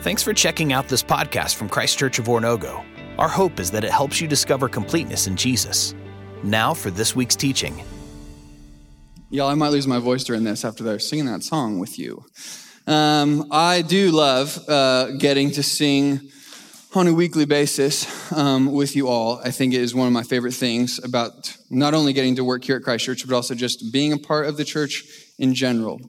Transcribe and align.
Thanks 0.00 0.22
for 0.22 0.32
checking 0.32 0.72
out 0.72 0.88
this 0.88 1.02
podcast 1.02 1.56
from 1.56 1.68
Christ 1.68 1.98
Church 1.98 2.18
of 2.18 2.24
Oronogo. 2.24 2.82
Our 3.18 3.28
hope 3.28 3.60
is 3.60 3.70
that 3.72 3.84
it 3.84 3.90
helps 3.90 4.18
you 4.18 4.26
discover 4.26 4.66
completeness 4.66 5.26
in 5.26 5.36
Jesus. 5.36 5.94
Now 6.42 6.72
for 6.72 6.90
this 6.90 7.14
week's 7.14 7.36
teaching. 7.36 7.84
Y'all, 9.28 9.48
I 9.48 9.54
might 9.54 9.68
lose 9.68 9.86
my 9.86 9.98
voice 9.98 10.24
during 10.24 10.42
this 10.42 10.64
after 10.64 10.82
they're 10.82 10.98
singing 10.98 11.26
that 11.26 11.42
song 11.42 11.78
with 11.78 11.98
you. 11.98 12.24
Um, 12.86 13.48
I 13.50 13.82
do 13.82 14.10
love 14.10 14.58
uh, 14.66 15.10
getting 15.18 15.50
to 15.50 15.62
sing 15.62 16.30
on 16.94 17.06
a 17.06 17.12
weekly 17.12 17.44
basis 17.44 18.32
um, 18.32 18.72
with 18.72 18.96
you 18.96 19.06
all. 19.06 19.38
I 19.44 19.50
think 19.50 19.74
it 19.74 19.82
is 19.82 19.94
one 19.94 20.06
of 20.06 20.14
my 20.14 20.22
favorite 20.22 20.54
things 20.54 20.98
about 21.04 21.54
not 21.68 21.92
only 21.92 22.14
getting 22.14 22.36
to 22.36 22.42
work 22.42 22.64
here 22.64 22.76
at 22.76 22.84
Christ 22.84 23.04
Church, 23.04 23.28
but 23.28 23.36
also 23.36 23.54
just 23.54 23.92
being 23.92 24.14
a 24.14 24.18
part 24.18 24.46
of 24.46 24.56
the 24.56 24.64
church 24.64 25.04
in 25.38 25.52
general. 25.52 26.00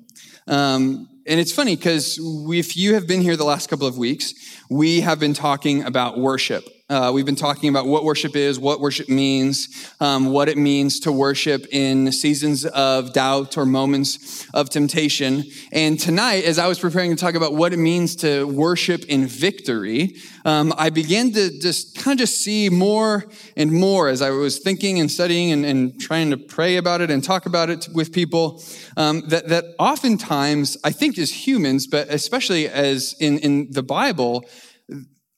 Um, 0.48 1.10
and 1.28 1.40
it's 1.40 1.52
funny 1.52 1.76
because 1.76 2.18
if 2.20 2.76
you 2.76 2.96
have 2.96 3.08
been 3.08 3.22
here 3.22 3.36
the 3.36 3.44
last 3.44 3.70
couple 3.70 3.88
of 3.88 3.98
weeks, 3.98 4.34
we 4.70 5.02
have 5.02 5.20
been 5.20 5.34
talking 5.34 5.84
about 5.84 6.18
worship. 6.18 6.68
Uh, 6.92 7.10
we've 7.10 7.26
been 7.26 7.38
talking 7.38 7.70
about 7.70 7.88
what 7.88 8.04
worship 8.04 8.36
is, 8.36 8.60
what 8.60 8.82
worship 8.82 9.08
means, 9.08 9.90
um, 10.02 10.26
what 10.26 10.50
it 10.50 10.58
means 10.58 11.00
to 11.00 11.10
worship 11.10 11.66
in 11.72 12.12
seasons 12.12 12.66
of 12.66 13.14
doubt 13.14 13.58
or 13.58 13.66
moments 13.66 14.46
of 14.54 14.70
temptation. 14.70 15.46
And 15.72 15.98
tonight, 15.98 16.44
as 16.44 16.60
I 16.60 16.68
was 16.68 16.80
preparing 16.80 17.10
to 17.12 17.16
talk 17.16 17.36
about 17.36 17.54
what 17.54 17.72
it 17.72 17.78
means 17.78 18.18
to 18.18 18.44
worship 18.44 19.06
in 19.06 19.26
victory, 19.26 20.18
um, 20.44 20.74
I 20.78 20.90
began 20.90 21.32
to 21.32 21.58
just 21.62 21.96
kind 21.96 22.20
of 22.20 22.28
just 22.28 22.42
see 22.42 22.70
more 22.70 23.24
and 23.56 23.72
more 23.72 24.10
as 24.10 24.22
I 24.22 24.32
was 24.32 24.60
thinking 24.60 25.00
and 25.00 25.10
studying 25.10 25.54
and, 25.54 25.66
and 25.66 25.98
trying 25.98 26.30
to 26.32 26.38
pray 26.38 26.76
about 26.76 27.00
it 27.00 27.10
and 27.10 27.24
talk 27.24 27.46
about 27.46 27.70
it 27.70 27.88
with 27.94 28.12
people. 28.12 28.62
Um, 28.98 29.22
that 29.30 29.48
that 29.48 29.64
oftentimes 29.80 30.76
I 30.84 30.92
think 30.92 31.18
as 31.18 31.48
humans, 31.48 31.88
but 31.88 32.10
especially 32.10 32.68
as 32.68 33.16
in 33.22 33.38
in 33.40 33.72
the 33.72 33.84
Bible 33.84 34.44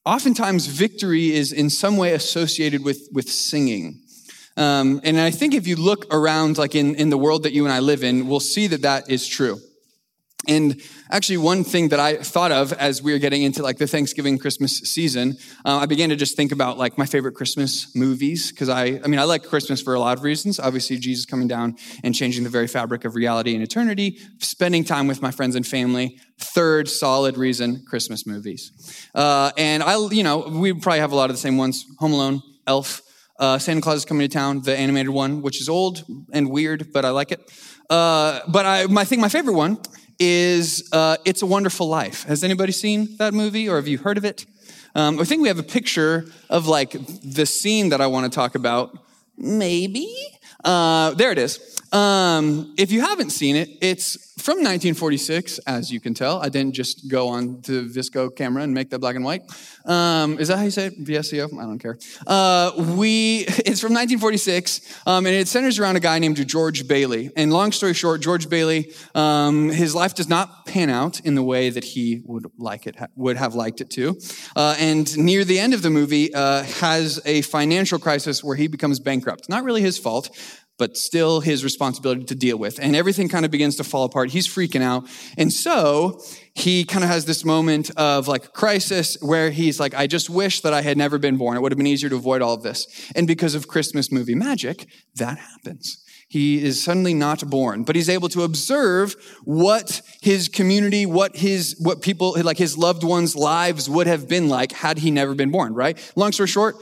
oftentimes 0.06 0.68
victory 0.68 1.34
is 1.34 1.52
in 1.52 1.70
some 1.70 1.98
way 1.98 2.14
associated 2.14 2.84
with, 2.84 3.08
with 3.12 3.30
singing. 3.30 4.02
Um, 4.56 5.02
and 5.04 5.20
I 5.20 5.32
think 5.32 5.54
if 5.54 5.68
you 5.68 5.76
look 5.76 6.14
around, 6.14 6.58
like 6.58 6.76
in, 6.76 6.96
in 6.96 7.10
the 7.10 7.18
world 7.18 7.44
that 7.44 7.54
you 7.54 7.66
and 7.66 7.74
I 7.74 7.80
live 7.80 8.04
in, 8.04 8.28
we'll 8.28 8.40
see 8.40 8.68
that 8.68 8.82
that 8.84 9.10
is 9.10 9.28
true. 9.28 9.60
And 10.48 10.82
actually, 11.10 11.38
one 11.38 11.64
thing 11.64 11.90
that 11.90 12.00
I 12.00 12.18
thought 12.18 12.52
of 12.52 12.74
as 12.74 13.02
we 13.02 13.14
were 13.14 13.20
getting 13.20 13.44
into 13.44 13.64
like 13.64 13.78
the 13.78 13.88
Thanksgiving 13.88 14.38
Christmas 14.38 14.80
season, 14.80 15.38
uh, 15.64 15.78
I 15.78 15.86
began 15.86 16.10
to 16.10 16.16
just 16.18 16.36
think 16.36 16.52
about 16.52 16.78
like 16.78 16.98
my 16.98 17.06
favorite 17.06 17.34
Christmas 17.34 17.96
movies 17.96 18.52
because 18.52 18.68
I, 18.68 19.00
I 19.04 19.08
mean, 19.08 19.20
I 19.20 19.24
like 19.24 19.46
Christmas 19.46 19.82
for 19.82 19.94
a 19.94 20.00
lot 20.00 20.18
of 20.18 20.24
reasons. 20.24 20.60
Obviously, 20.60 20.98
Jesus 20.98 21.26
coming 21.26 21.48
down 21.48 21.78
and 22.04 22.14
changing 22.14 22.44
the 22.44 22.50
very 22.50 22.68
fabric 22.68 23.06
of 23.06 23.16
reality 23.16 23.54
and 23.54 23.64
eternity, 23.64 24.18
spending 24.40 24.84
time 24.84 25.08
with 25.08 25.22
my 25.22 25.32
friends 25.32 25.56
and 25.56 25.66
family. 25.66 26.20
Third 26.40 26.90
solid 26.90 27.38
reason: 27.38 27.86
Christmas 27.88 28.28
movies. 28.28 28.72
Uh, 29.16 29.52
and 29.58 29.82
I, 29.82 29.98
you 30.10 30.24
know, 30.24 30.40
we 30.40 30.74
probably 30.74 31.00
have 31.00 31.14
a 31.14 31.16
lot 31.16 31.30
of 31.30 31.36
the 31.36 31.42
same 31.42 31.58
ones: 31.58 31.86
Home 32.00 32.14
Alone, 32.14 32.42
Elf. 32.68 33.02
Uh, 33.40 33.58
Santa 33.58 33.82
Claus 33.82 33.98
is 33.98 34.06
coming 34.06 34.28
to 34.28 34.34
town, 34.34 34.62
the 34.62 34.78
animated 34.78 35.10
one, 35.10 35.42
which 35.42 35.60
is 35.60 35.68
old 35.68 36.06
and 36.32 36.50
weird, 36.50 36.94
but 36.94 37.04
I 37.04 37.10
like 37.10 37.32
it. 37.32 37.40
Uh, 37.90 38.40
but 38.48 38.66
I, 38.66 38.84
I 38.84 39.06
think 39.06 39.22
my 39.22 39.30
favorite 39.30 39.56
one 39.56 39.80
is 40.20 40.90
uh, 40.92 41.18
It's 41.26 41.42
a 41.42 41.46
Wonderful 41.46 41.88
Life. 41.88 42.24
Has 42.24 42.44
anybody 42.44 42.72
seen 42.72 43.18
that 43.18 43.34
movie 43.34 43.68
or 43.70 43.76
have 43.78 43.88
you 43.88 43.98
heard 43.98 44.18
of 44.18 44.26
it? 44.26 44.46
Um, 44.96 45.20
I 45.20 45.24
think 45.24 45.42
we 45.42 45.48
have 45.48 45.60
a 45.60 45.64
picture 45.64 46.26
of 46.50 46.68
like 46.68 46.92
the 47.24 47.46
scene 47.46 47.90
that 47.90 48.02
I 48.02 48.08
want 48.08 48.32
to 48.32 48.36
talk 48.36 48.56
about. 48.56 48.98
Maybe? 49.38 50.16
Uh, 50.64 51.12
there 51.12 51.32
it 51.32 51.38
is. 51.38 51.82
Um, 51.94 52.74
if 52.76 52.92
you 52.92 53.02
haven't 53.02 53.30
seen 53.30 53.56
it, 53.56 53.70
it's 53.80 54.34
from 54.42 54.58
1946, 54.58 55.60
as 55.60 55.92
you 55.92 56.00
can 56.00 56.16
tell. 56.16 56.42
I 56.42 56.50
didn't 56.50 56.74
just 56.74 57.08
go 57.08 57.30
on 57.30 57.62
to 57.62 57.88
VSCO 57.88 58.36
camera 58.36 58.64
and 58.64 58.74
make 58.74 58.90
that 58.90 58.98
black 58.98 59.16
and 59.16 59.24
white. 59.24 59.44
Um, 59.86 60.40
is 60.40 60.48
that 60.48 60.58
how 60.58 60.64
you 60.64 60.72
say 60.72 60.88
it? 60.88 61.04
VSCO? 61.04 61.54
I 61.54 61.62
don't 61.62 61.78
care. 61.78 62.00
Uh, 62.26 62.72
we, 62.98 63.42
it's 63.48 63.80
from 63.80 63.94
1946, 63.94 65.04
um, 65.06 65.28
and 65.28 65.36
it 65.36 65.48
centers 65.48 65.78
around 65.78 65.96
a 65.96 66.00
guy 66.00 66.18
named 66.18 66.46
George 66.48 66.88
Bailey. 66.88 67.30
And 67.36 67.54
long 67.54 67.72
story 67.72 67.94
short, 67.94 68.22
George 68.22 68.50
Bailey, 68.50 68.92
um, 69.14 69.70
his 69.70 69.94
life 69.94 70.16
does 70.16 70.28
not 70.28 70.66
pan 70.66 70.90
out 70.90 71.20
in 71.20 71.36
the 71.36 71.44
way 71.44 71.70
that 71.70 71.84
he 71.84 72.24
would 72.26 72.48
like 72.58 72.88
it, 72.88 72.98
would 73.16 73.38
have 73.38 73.54
liked 73.54 73.82
it 73.82 73.92
to. 73.92 74.20
Uh, 74.56 74.76
and 74.80 75.16
near 75.16 75.46
the 75.46 75.60
end 75.60 75.76
of 75.76 75.84
the 75.84 75.92
movie, 75.92 76.34
uh, 76.34 76.64
has 76.64 77.22
a 77.26 77.44
financial 77.44 78.00
crisis 78.00 78.44
where 78.44 78.56
he 78.56 78.68
becomes 78.68 79.00
bankrupt. 79.00 79.48
Not 79.48 79.64
really 79.64 79.82
his 79.82 80.00
fault 80.00 80.36
but 80.78 80.98
still 80.98 81.40
his 81.40 81.64
responsibility 81.64 82.24
to 82.26 82.36
deal 82.36 82.58
with. 82.58 82.80
And 82.80 82.96
everything 82.96 83.30
kind 83.30 83.46
of 83.46 83.52
begins 83.52 83.76
to 83.78 83.84
fall 83.84 84.06
apart. 84.06 84.32
He's 84.32 84.48
freaking 84.48 84.82
out. 84.82 85.08
And 85.38 85.52
so 85.54 86.22
he 86.56 86.84
kind 86.84 87.04
of 87.04 87.10
has 87.10 87.26
this 87.26 87.46
moment 87.46 87.92
of 87.98 88.28
like 88.28 88.54
crisis 88.54 89.18
where 89.22 89.52
he's 89.52 89.80
like, 89.80 89.94
I 89.94 90.08
just 90.08 90.30
wish 90.30 90.62
that 90.62 90.74
I 90.74 90.82
had 90.82 90.98
never 90.98 91.18
been 91.18 91.38
born. 91.38 91.58
It 91.58 91.62
would 91.62 91.72
have 91.72 91.78
been 91.78 91.88
easier 91.88 92.10
to 92.10 92.16
avoid 92.16 92.42
all 92.42 92.54
of 92.54 92.64
this. 92.64 93.12
And 93.16 93.28
because 93.28 93.56
of 93.56 93.68
Christmas 93.68 94.12
movie 94.12 94.36
magic, 94.36 94.88
that 95.16 95.38
happens. 95.38 96.04
He 96.28 96.64
is 96.64 96.84
suddenly 96.84 97.14
not 97.14 97.48
born, 97.48 97.84
but 97.84 97.96
he's 97.96 98.10
able 98.10 98.28
to 98.30 98.42
observe 98.42 99.16
what 99.44 100.02
his 100.20 100.48
community, 100.48 101.06
what 101.06 101.36
his, 101.36 101.76
what 101.80 102.02
people, 102.02 102.36
like 102.42 102.58
his 102.58 102.76
loved 102.76 103.04
ones' 103.04 103.36
lives 103.36 103.88
would 103.88 104.08
have 104.08 104.28
been 104.28 104.50
like 104.50 104.72
had 104.72 104.98
he 104.98 105.12
never 105.12 105.36
been 105.36 105.52
born, 105.52 105.76
right? 105.76 105.96
Long 106.16 106.32
story 106.32 106.48
short, 106.48 106.76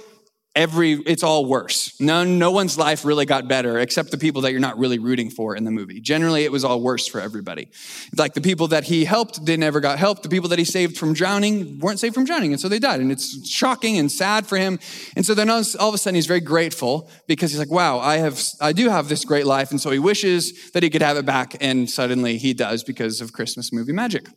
every 0.56 0.94
it's 0.94 1.24
all 1.24 1.46
worse. 1.46 2.00
No 2.00 2.24
no 2.24 2.52
one's 2.52 2.78
life 2.78 3.06
really 3.06 3.26
got 3.26 3.48
better 3.48 3.80
except 3.80 4.12
the 4.12 4.18
people 4.18 4.42
that 4.42 4.52
you're 4.52 4.60
not 4.60 4.78
really 4.78 5.00
rooting 5.00 5.30
for 5.30 5.56
in 5.56 5.64
the 5.64 5.72
movie. 5.72 6.02
Generally 6.02 6.44
it 6.44 6.52
was 6.52 6.66
all 6.66 6.82
worse 6.82 7.08
for 7.08 7.22
everybody. 7.22 7.70
Like 8.18 8.34
the 8.34 8.42
people 8.42 8.68
that 8.70 8.86
he 8.86 9.06
helped 9.06 9.46
they 9.46 9.56
never 9.56 9.80
got 9.80 9.98
help. 9.98 10.24
The 10.24 10.30
people 10.30 10.50
that 10.50 10.60
he 10.60 10.66
saved 10.66 10.98
from 10.98 11.14
drowning 11.14 11.80
weren't 11.80 12.00
saved 12.00 12.16
from 12.16 12.26
drowning 12.26 12.52
and 12.52 12.60
so 12.60 12.68
they 12.68 12.80
died 12.80 13.00
and 13.00 13.12
it's 13.12 13.48
shocking 13.48 13.98
and 13.98 14.12
sad 14.12 14.46
for 14.46 14.58
him. 14.58 14.80
And 15.16 15.26
so 15.26 15.34
then 15.34 15.50
all 15.50 15.60
of 15.60 15.94
a 15.94 15.98
sudden 15.98 16.16
he's 16.16 16.28
very 16.28 16.42
grateful 16.42 17.10
because 17.28 17.52
he's 17.52 17.60
like 17.60 17.72
wow 17.72 18.00
i 18.00 18.18
have 18.18 18.42
i 18.60 18.74
do 18.74 18.90
have 18.90 19.08
this 19.08 19.24
great 19.24 19.46
life 19.46 19.72
and 19.72 19.80
so 19.80 19.90
he 19.90 20.00
wishes 20.00 20.72
that 20.72 20.84
he 20.84 20.90
could 20.90 21.02
have 21.02 21.18
it 21.18 21.26
back 21.26 21.56
and 21.62 21.90
suddenly 21.90 22.38
he 22.38 22.54
does 22.54 22.84
because 22.84 23.22
of 23.22 23.32
christmas 23.32 23.72
movie 23.72 23.94
magic. 23.94 24.28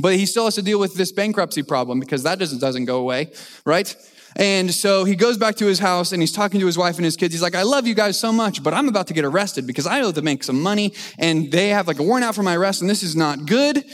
But 0.00 0.14
he 0.14 0.26
still 0.26 0.44
has 0.44 0.54
to 0.54 0.62
deal 0.62 0.78
with 0.78 0.94
this 0.94 1.10
bankruptcy 1.10 1.64
problem 1.64 1.98
because 1.98 2.22
that 2.22 2.38
doesn't, 2.38 2.60
doesn't 2.60 2.84
go 2.84 2.98
away 2.98 3.32
right 3.64 3.96
and 4.36 4.72
so 4.72 5.04
he 5.04 5.16
goes 5.16 5.36
back 5.36 5.56
to 5.56 5.66
his 5.66 5.78
house 5.78 6.12
and 6.12 6.22
he's 6.22 6.32
talking 6.32 6.60
to 6.60 6.66
his 6.66 6.78
wife 6.78 6.96
and 6.96 7.04
his 7.04 7.16
kids. 7.16 7.34
He's 7.34 7.42
like, 7.42 7.54
I 7.54 7.62
love 7.62 7.86
you 7.86 7.94
guys 7.94 8.18
so 8.18 8.32
much, 8.32 8.62
but 8.62 8.72
I'm 8.72 8.88
about 8.88 9.08
to 9.08 9.14
get 9.14 9.24
arrested 9.24 9.66
because 9.66 9.86
I 9.86 10.00
owe 10.02 10.12
to 10.12 10.22
make 10.22 10.44
some 10.44 10.60
money 10.60 10.94
and 11.18 11.50
they 11.50 11.70
have 11.70 11.88
like 11.88 11.98
a 11.98 12.02
warrant 12.02 12.24
out 12.24 12.34
for 12.34 12.42
my 12.42 12.56
arrest 12.56 12.80
and 12.80 12.88
this 12.88 13.02
is 13.02 13.16
not 13.16 13.46
good. 13.46 13.84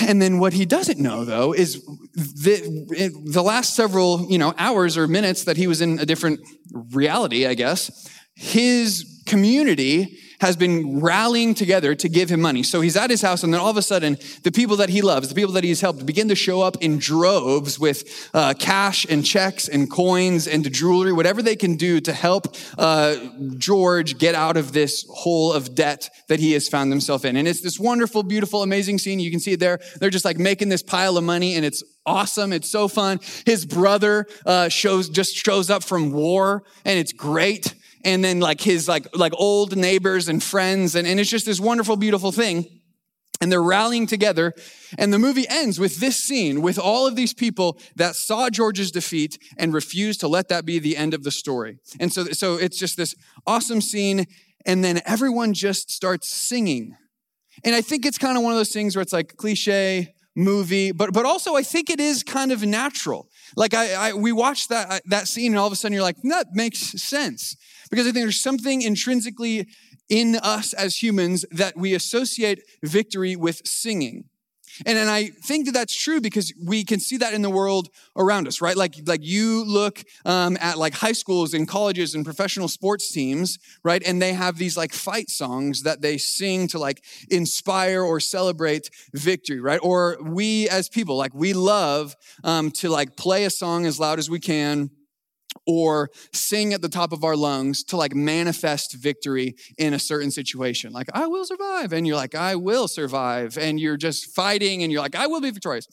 And 0.00 0.22
then 0.22 0.38
what 0.38 0.52
he 0.52 0.64
doesn't 0.64 0.98
know 0.98 1.24
though 1.24 1.52
is 1.52 1.84
the, 2.14 3.22
the 3.26 3.42
last 3.42 3.74
several, 3.74 4.30
you 4.30 4.38
know, 4.38 4.54
hours 4.56 4.96
or 4.96 5.06
minutes 5.06 5.44
that 5.44 5.56
he 5.56 5.66
was 5.66 5.80
in 5.80 5.98
a 5.98 6.06
different 6.06 6.40
reality, 6.72 7.46
I 7.46 7.54
guess, 7.54 8.08
his 8.34 9.22
community 9.26 10.18
has 10.42 10.56
been 10.56 10.98
rallying 11.00 11.54
together 11.54 11.94
to 11.94 12.08
give 12.08 12.28
him 12.28 12.40
money. 12.40 12.64
So 12.64 12.80
he's 12.80 12.96
at 12.96 13.10
his 13.10 13.22
house, 13.22 13.44
and 13.44 13.54
then 13.54 13.60
all 13.60 13.70
of 13.70 13.76
a 13.76 13.82
sudden, 13.82 14.18
the 14.42 14.50
people 14.50 14.76
that 14.78 14.88
he 14.88 15.00
loves, 15.00 15.28
the 15.28 15.36
people 15.36 15.52
that 15.52 15.62
he's 15.62 15.80
helped, 15.80 16.04
begin 16.04 16.26
to 16.28 16.34
show 16.34 16.62
up 16.62 16.76
in 16.80 16.98
droves 16.98 17.78
with 17.78 18.28
uh, 18.34 18.52
cash 18.58 19.06
and 19.08 19.24
checks 19.24 19.68
and 19.68 19.88
coins 19.88 20.48
and 20.48 20.70
jewelry, 20.72 21.12
whatever 21.12 21.42
they 21.42 21.54
can 21.54 21.76
do 21.76 22.00
to 22.00 22.12
help 22.12 22.56
uh, 22.76 23.14
George 23.56 24.18
get 24.18 24.34
out 24.34 24.56
of 24.56 24.72
this 24.72 25.06
hole 25.08 25.52
of 25.52 25.76
debt 25.76 26.10
that 26.26 26.40
he 26.40 26.54
has 26.54 26.68
found 26.68 26.90
himself 26.90 27.24
in. 27.24 27.36
And 27.36 27.46
it's 27.46 27.60
this 27.60 27.78
wonderful, 27.78 28.24
beautiful, 28.24 28.64
amazing 28.64 28.98
scene. 28.98 29.20
You 29.20 29.30
can 29.30 29.38
see 29.38 29.52
it 29.52 29.60
there. 29.60 29.78
They're 30.00 30.10
just 30.10 30.24
like 30.24 30.40
making 30.40 30.70
this 30.70 30.82
pile 30.82 31.16
of 31.16 31.22
money, 31.22 31.54
and 31.54 31.64
it's 31.64 31.84
awesome. 32.04 32.52
It's 32.52 32.68
so 32.68 32.88
fun. 32.88 33.20
His 33.46 33.64
brother 33.64 34.26
uh, 34.44 34.68
shows 34.70 35.08
just 35.08 35.36
shows 35.36 35.70
up 35.70 35.84
from 35.84 36.10
war, 36.10 36.64
and 36.84 36.98
it's 36.98 37.12
great 37.12 37.76
and 38.04 38.24
then 38.24 38.40
like 38.40 38.60
his 38.60 38.88
like 38.88 39.06
like 39.16 39.32
old 39.36 39.76
neighbors 39.76 40.28
and 40.28 40.42
friends 40.42 40.94
and, 40.94 41.06
and 41.06 41.20
it's 41.20 41.30
just 41.30 41.46
this 41.46 41.60
wonderful 41.60 41.96
beautiful 41.96 42.32
thing. 42.32 42.80
And 43.40 43.50
they're 43.50 43.62
rallying 43.62 44.06
together 44.06 44.54
and 44.98 45.12
the 45.12 45.18
movie 45.18 45.46
ends 45.48 45.80
with 45.80 45.98
this 45.98 46.16
scene 46.16 46.62
with 46.62 46.78
all 46.78 47.08
of 47.08 47.16
these 47.16 47.34
people 47.34 47.76
that 47.96 48.14
saw 48.14 48.48
george's 48.50 48.92
defeat 48.92 49.36
and 49.58 49.74
refused 49.74 50.20
to 50.20 50.28
let 50.28 50.48
that 50.48 50.64
be 50.64 50.78
the 50.78 50.96
end 50.96 51.12
of 51.12 51.24
the 51.24 51.32
story. 51.32 51.78
And 51.98 52.12
so 52.12 52.24
so 52.26 52.54
it's 52.56 52.78
just 52.78 52.96
this 52.96 53.14
awesome 53.46 53.80
scene 53.80 54.26
and 54.64 54.84
then 54.84 55.00
everyone 55.06 55.54
just 55.54 55.90
starts 55.90 56.28
singing. 56.28 56.96
And 57.64 57.74
i 57.74 57.80
think 57.80 58.06
it's 58.06 58.18
kind 58.18 58.36
of 58.36 58.44
one 58.44 58.52
of 58.52 58.58
those 58.58 58.72
things 58.72 58.94
where 58.94 59.02
it's 59.02 59.12
like 59.12 59.36
cliche 59.36 60.14
movie 60.34 60.92
but 60.92 61.12
but 61.12 61.26
also 61.26 61.56
i 61.56 61.62
think 61.62 61.90
it 61.90 62.00
is 62.00 62.22
kind 62.22 62.52
of 62.52 62.62
natural. 62.62 63.28
Like 63.56 63.74
i, 63.74 64.10
I 64.10 64.12
we 64.14 64.30
watched 64.30 64.68
that 64.68 65.02
that 65.06 65.26
scene 65.26 65.52
and 65.52 65.58
all 65.58 65.66
of 65.66 65.72
a 65.72 65.76
sudden 65.76 65.94
you're 65.94 66.02
like 66.02 66.22
that 66.22 66.46
makes 66.52 66.78
sense 67.02 67.56
because 67.92 68.06
I 68.06 68.10
think 68.12 68.24
there's 68.24 68.40
something 68.40 68.80
intrinsically 68.80 69.68
in 70.08 70.36
us 70.36 70.72
as 70.72 70.96
humans 70.96 71.44
that 71.50 71.76
we 71.76 71.92
associate 71.92 72.62
victory 72.82 73.36
with 73.36 73.60
singing. 73.66 74.24
And, 74.86 74.96
and 74.96 75.10
I 75.10 75.26
think 75.26 75.66
that 75.66 75.72
that's 75.72 75.94
true 75.94 76.18
because 76.18 76.54
we 76.64 76.84
can 76.84 77.00
see 77.00 77.18
that 77.18 77.34
in 77.34 77.42
the 77.42 77.50
world 77.50 77.90
around 78.16 78.48
us, 78.48 78.62
right? 78.62 78.74
Like, 78.74 78.94
like 79.06 79.20
you 79.22 79.62
look 79.66 80.02
um, 80.24 80.56
at 80.58 80.78
like 80.78 80.94
high 80.94 81.12
schools 81.12 81.52
and 81.52 81.68
colleges 81.68 82.14
and 82.14 82.24
professional 82.24 82.66
sports 82.66 83.12
teams, 83.12 83.58
right? 83.84 84.02
And 84.06 84.22
they 84.22 84.32
have 84.32 84.56
these 84.56 84.74
like 84.74 84.94
fight 84.94 85.28
songs 85.28 85.82
that 85.82 86.00
they 86.00 86.16
sing 86.16 86.68
to 86.68 86.78
like 86.78 87.04
inspire 87.30 88.02
or 88.02 88.20
celebrate 88.20 88.88
victory, 89.12 89.60
right? 89.60 89.80
Or 89.82 90.16
we 90.22 90.66
as 90.70 90.88
people, 90.88 91.18
like 91.18 91.34
we 91.34 91.52
love 91.52 92.16
um, 92.42 92.70
to 92.70 92.88
like 92.88 93.18
play 93.18 93.44
a 93.44 93.50
song 93.50 93.84
as 93.84 94.00
loud 94.00 94.18
as 94.18 94.30
we 94.30 94.40
can 94.40 94.88
or 95.66 96.10
sing 96.32 96.72
at 96.72 96.82
the 96.82 96.88
top 96.88 97.12
of 97.12 97.24
our 97.24 97.36
lungs 97.36 97.84
to 97.84 97.96
like 97.96 98.14
manifest 98.14 98.94
victory 98.94 99.54
in 99.78 99.94
a 99.94 99.98
certain 99.98 100.30
situation. 100.30 100.92
Like, 100.92 101.08
I 101.12 101.26
will 101.26 101.44
survive. 101.44 101.92
And 101.92 102.06
you're 102.06 102.16
like, 102.16 102.34
I 102.34 102.56
will 102.56 102.88
survive. 102.88 103.56
And 103.56 103.78
you're 103.78 103.96
just 103.96 104.34
fighting 104.34 104.82
and 104.82 104.90
you're 104.90 105.02
like, 105.02 105.14
I 105.14 105.26
will 105.26 105.40
be 105.40 105.50
victorious. 105.50 105.86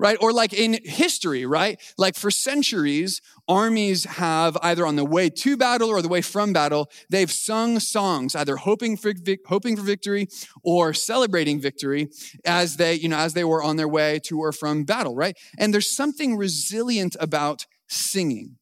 Right? 0.00 0.16
Or 0.20 0.32
like 0.32 0.52
in 0.52 0.78
history, 0.84 1.44
right? 1.44 1.82
Like 1.98 2.14
for 2.14 2.30
centuries, 2.30 3.20
armies 3.48 4.04
have 4.04 4.56
either 4.62 4.86
on 4.86 4.94
the 4.94 5.04
way 5.04 5.28
to 5.28 5.56
battle 5.56 5.88
or 5.88 6.00
the 6.02 6.08
way 6.08 6.22
from 6.22 6.52
battle, 6.52 6.88
they've 7.10 7.32
sung 7.32 7.80
songs, 7.80 8.36
either 8.36 8.54
hoping 8.54 8.96
for, 8.96 9.12
hoping 9.46 9.76
for 9.76 9.82
victory 9.82 10.28
or 10.62 10.94
celebrating 10.94 11.60
victory 11.60 12.10
as 12.44 12.76
they, 12.76 12.94
you 12.94 13.08
know, 13.08 13.18
as 13.18 13.34
they 13.34 13.42
were 13.42 13.60
on 13.60 13.74
their 13.74 13.88
way 13.88 14.20
to 14.26 14.38
or 14.38 14.52
from 14.52 14.84
battle, 14.84 15.16
right? 15.16 15.36
And 15.58 15.74
there's 15.74 15.92
something 15.96 16.36
resilient 16.36 17.16
about 17.18 17.66
singing 17.88 18.57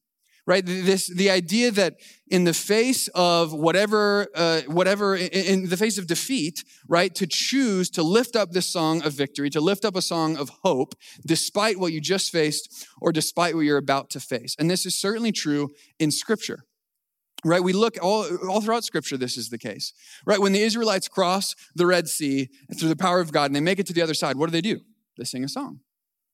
right? 0.47 0.65
This 0.65 1.07
the 1.07 1.29
idea 1.29 1.69
that 1.71 1.97
in 2.29 2.45
the 2.45 2.53
face 2.53 3.09
of 3.09 3.53
whatever 3.53 4.27
uh, 4.33 4.61
whatever 4.61 5.15
in 5.15 5.69
the 5.69 5.77
face 5.77 5.97
of 5.97 6.07
defeat 6.07 6.63
right 6.87 7.13
to 7.15 7.27
choose 7.27 7.89
to 7.91 8.01
lift 8.01 8.35
up 8.35 8.51
this 8.51 8.65
song 8.65 9.03
of 9.03 9.13
victory 9.13 9.49
to 9.51 9.61
lift 9.61 9.85
up 9.85 9.95
a 9.95 10.01
song 10.01 10.37
of 10.37 10.49
hope 10.63 10.95
despite 11.25 11.77
what 11.79 11.93
you 11.93 12.01
just 12.01 12.31
faced 12.31 12.87
or 12.99 13.11
despite 13.11 13.53
what 13.53 13.61
you're 13.61 13.77
about 13.77 14.09
to 14.11 14.19
face. 14.19 14.55
And 14.57 14.71
this 14.71 14.85
is 14.85 14.95
certainly 14.95 15.31
true 15.31 15.69
in 15.99 16.09
scripture 16.09 16.63
right? 17.45 17.63
We 17.63 17.71
look 17.71 17.97
all, 18.01 18.25
all 18.49 18.61
throughout 18.61 18.83
scripture 18.83 19.17
this 19.17 19.37
is 19.37 19.49
the 19.49 19.59
case 19.59 19.93
right? 20.25 20.39
When 20.39 20.53
the 20.53 20.61
israelites 20.61 21.09
cross 21.09 21.55
the 21.75 21.85
red 21.85 22.07
sea 22.07 22.49
through 22.79 22.89
the 22.89 22.95
power 22.95 23.19
of 23.19 23.33
god 23.33 23.45
and 23.45 23.55
they 23.55 23.59
make 23.59 23.79
it 23.79 23.85
to 23.87 23.93
the 23.93 24.01
other 24.01 24.13
side 24.13 24.37
what 24.37 24.47
do 24.47 24.51
they 24.51 24.61
do? 24.61 24.79
They 25.17 25.25
sing 25.25 25.43
a 25.43 25.49
song 25.49 25.81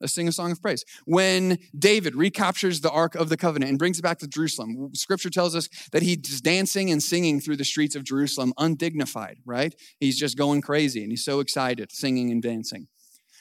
Let's 0.04 0.14
sing 0.14 0.28
a 0.28 0.34
song 0.34 0.52
of 0.52 0.62
praise. 0.62 0.84
When 1.06 1.60
David 1.80 2.14
recaptures 2.14 2.82
the 2.82 2.92
Ark 2.92 3.16
of 3.16 3.30
the 3.30 3.38
Covenant 3.38 3.70
and 3.70 3.80
brings 3.80 4.00
it 4.00 4.02
back 4.02 4.20
to 4.20 4.28
Jerusalem, 4.28 4.94
scripture 4.94 5.30
tells 5.30 5.56
us 5.56 5.70
that 5.94 6.04
he's 6.04 6.42
dancing 6.42 6.92
and 6.92 7.02
singing 7.02 7.40
through 7.40 7.56
the 7.56 7.64
streets 7.64 7.96
of 7.96 8.04
Jerusalem 8.04 8.54
undignified, 8.58 9.38
right? 9.46 9.74
He's 10.02 10.20
just 10.20 10.38
going 10.38 10.60
crazy 10.60 11.04
and 11.04 11.10
he's 11.10 11.24
so 11.24 11.40
excited, 11.40 11.94
singing 11.94 12.32
and 12.32 12.44
dancing. 12.44 12.90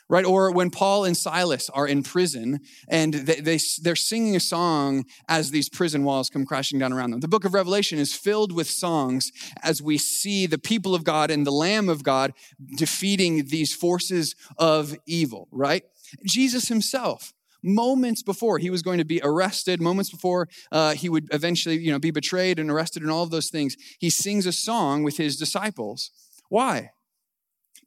Right? 0.08 0.24
Or 0.24 0.52
when 0.52 0.70
Paul 0.70 1.04
and 1.04 1.16
Silas 1.16 1.68
are 1.70 1.88
in 1.88 2.04
prison 2.04 2.60
and 2.88 3.14
they, 3.14 3.40
they, 3.40 3.58
they're 3.82 3.96
singing 3.96 4.36
a 4.36 4.40
song 4.40 5.04
as 5.26 5.50
these 5.50 5.68
prison 5.68 6.04
walls 6.04 6.28
come 6.28 6.44
crashing 6.44 6.78
down 6.78 6.92
around 6.92 7.10
them. 7.10 7.20
The 7.20 7.28
book 7.28 7.44
of 7.44 7.54
Revelation 7.54 7.98
is 7.98 8.14
filled 8.14 8.52
with 8.52 8.68
songs 8.68 9.32
as 9.64 9.82
we 9.82 9.98
see 9.98 10.46
the 10.46 10.58
people 10.58 10.94
of 10.94 11.02
God 11.02 11.30
and 11.30 11.44
the 11.44 11.50
Lamb 11.50 11.88
of 11.88 12.04
God 12.04 12.34
defeating 12.76 13.46
these 13.46 13.74
forces 13.74 14.36
of 14.58 14.94
evil, 15.06 15.48
right? 15.50 15.82
Jesus 16.24 16.68
himself, 16.68 17.32
moments 17.62 18.22
before 18.22 18.58
he 18.58 18.70
was 18.70 18.82
going 18.82 18.98
to 18.98 19.04
be 19.04 19.20
arrested, 19.22 19.80
moments 19.80 20.10
before 20.10 20.48
uh, 20.70 20.94
he 20.94 21.08
would 21.08 21.32
eventually 21.32 21.78
you 21.78 21.90
know, 21.90 21.98
be 21.98 22.10
betrayed 22.10 22.58
and 22.58 22.70
arrested 22.70 23.02
and 23.02 23.10
all 23.10 23.22
of 23.22 23.30
those 23.30 23.48
things, 23.48 23.76
he 23.98 24.10
sings 24.10 24.46
a 24.46 24.52
song 24.52 25.02
with 25.02 25.16
his 25.16 25.36
disciples. 25.36 26.10
Why? 26.48 26.90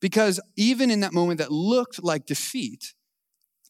Because 0.01 0.39
even 0.55 0.89
in 0.89 1.01
that 1.01 1.13
moment 1.13 1.37
that 1.37 1.51
looked 1.51 2.03
like 2.03 2.25
defeat, 2.25 2.94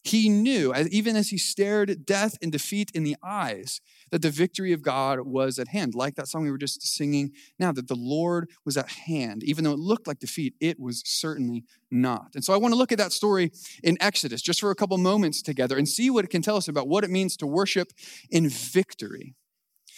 he 0.08 0.30
knew, 0.30 0.72
even 0.92 1.16
as 1.16 1.30
he 1.30 1.38
stared 1.38 2.06
death 2.06 2.38
and 2.40 2.52
defeat 2.52 2.92
in 2.94 3.04
the 3.04 3.16
eyes, 3.24 3.82
that 4.12 4.22
the 4.22 4.30
victory 4.30 4.72
of 4.72 4.84
God 4.84 5.22
was 5.22 5.58
at 5.58 5.70
hand. 5.70 5.96
Like 5.96 6.14
that 6.16 6.28
song 6.28 6.44
we 6.44 6.52
were 6.52 6.60
just 6.60 6.84
singing 6.84 7.32
now, 7.58 7.72
that 7.72 7.88
the 7.88 7.96
Lord 7.96 8.52
was 8.64 8.78
at 8.78 8.90
hand. 8.90 9.44
Even 9.44 9.64
though 9.64 9.72
it 9.72 9.80
looked 9.80 10.06
like 10.06 10.20
defeat, 10.20 10.54
it 10.62 10.80
was 10.80 11.02
certainly 11.06 11.64
not. 11.90 12.32
And 12.36 12.44
so 12.44 12.54
I 12.54 12.58
want 12.58 12.74
to 12.74 12.78
look 12.78 12.92
at 12.92 13.00
that 13.00 13.14
story 13.14 13.52
in 13.84 13.98
Exodus 14.00 14.44
just 14.44 14.60
for 14.60 14.70
a 14.70 14.76
couple 14.76 14.98
moments 15.00 15.42
together 15.42 15.76
and 15.76 15.90
see 15.90 16.12
what 16.12 16.24
it 16.24 16.30
can 16.30 16.44
tell 16.44 16.58
us 16.58 16.68
about 16.68 16.88
what 16.88 17.04
it 17.04 17.10
means 17.10 17.36
to 17.38 17.48
worship 17.48 17.92
in 18.30 18.48
victory. 18.48 19.34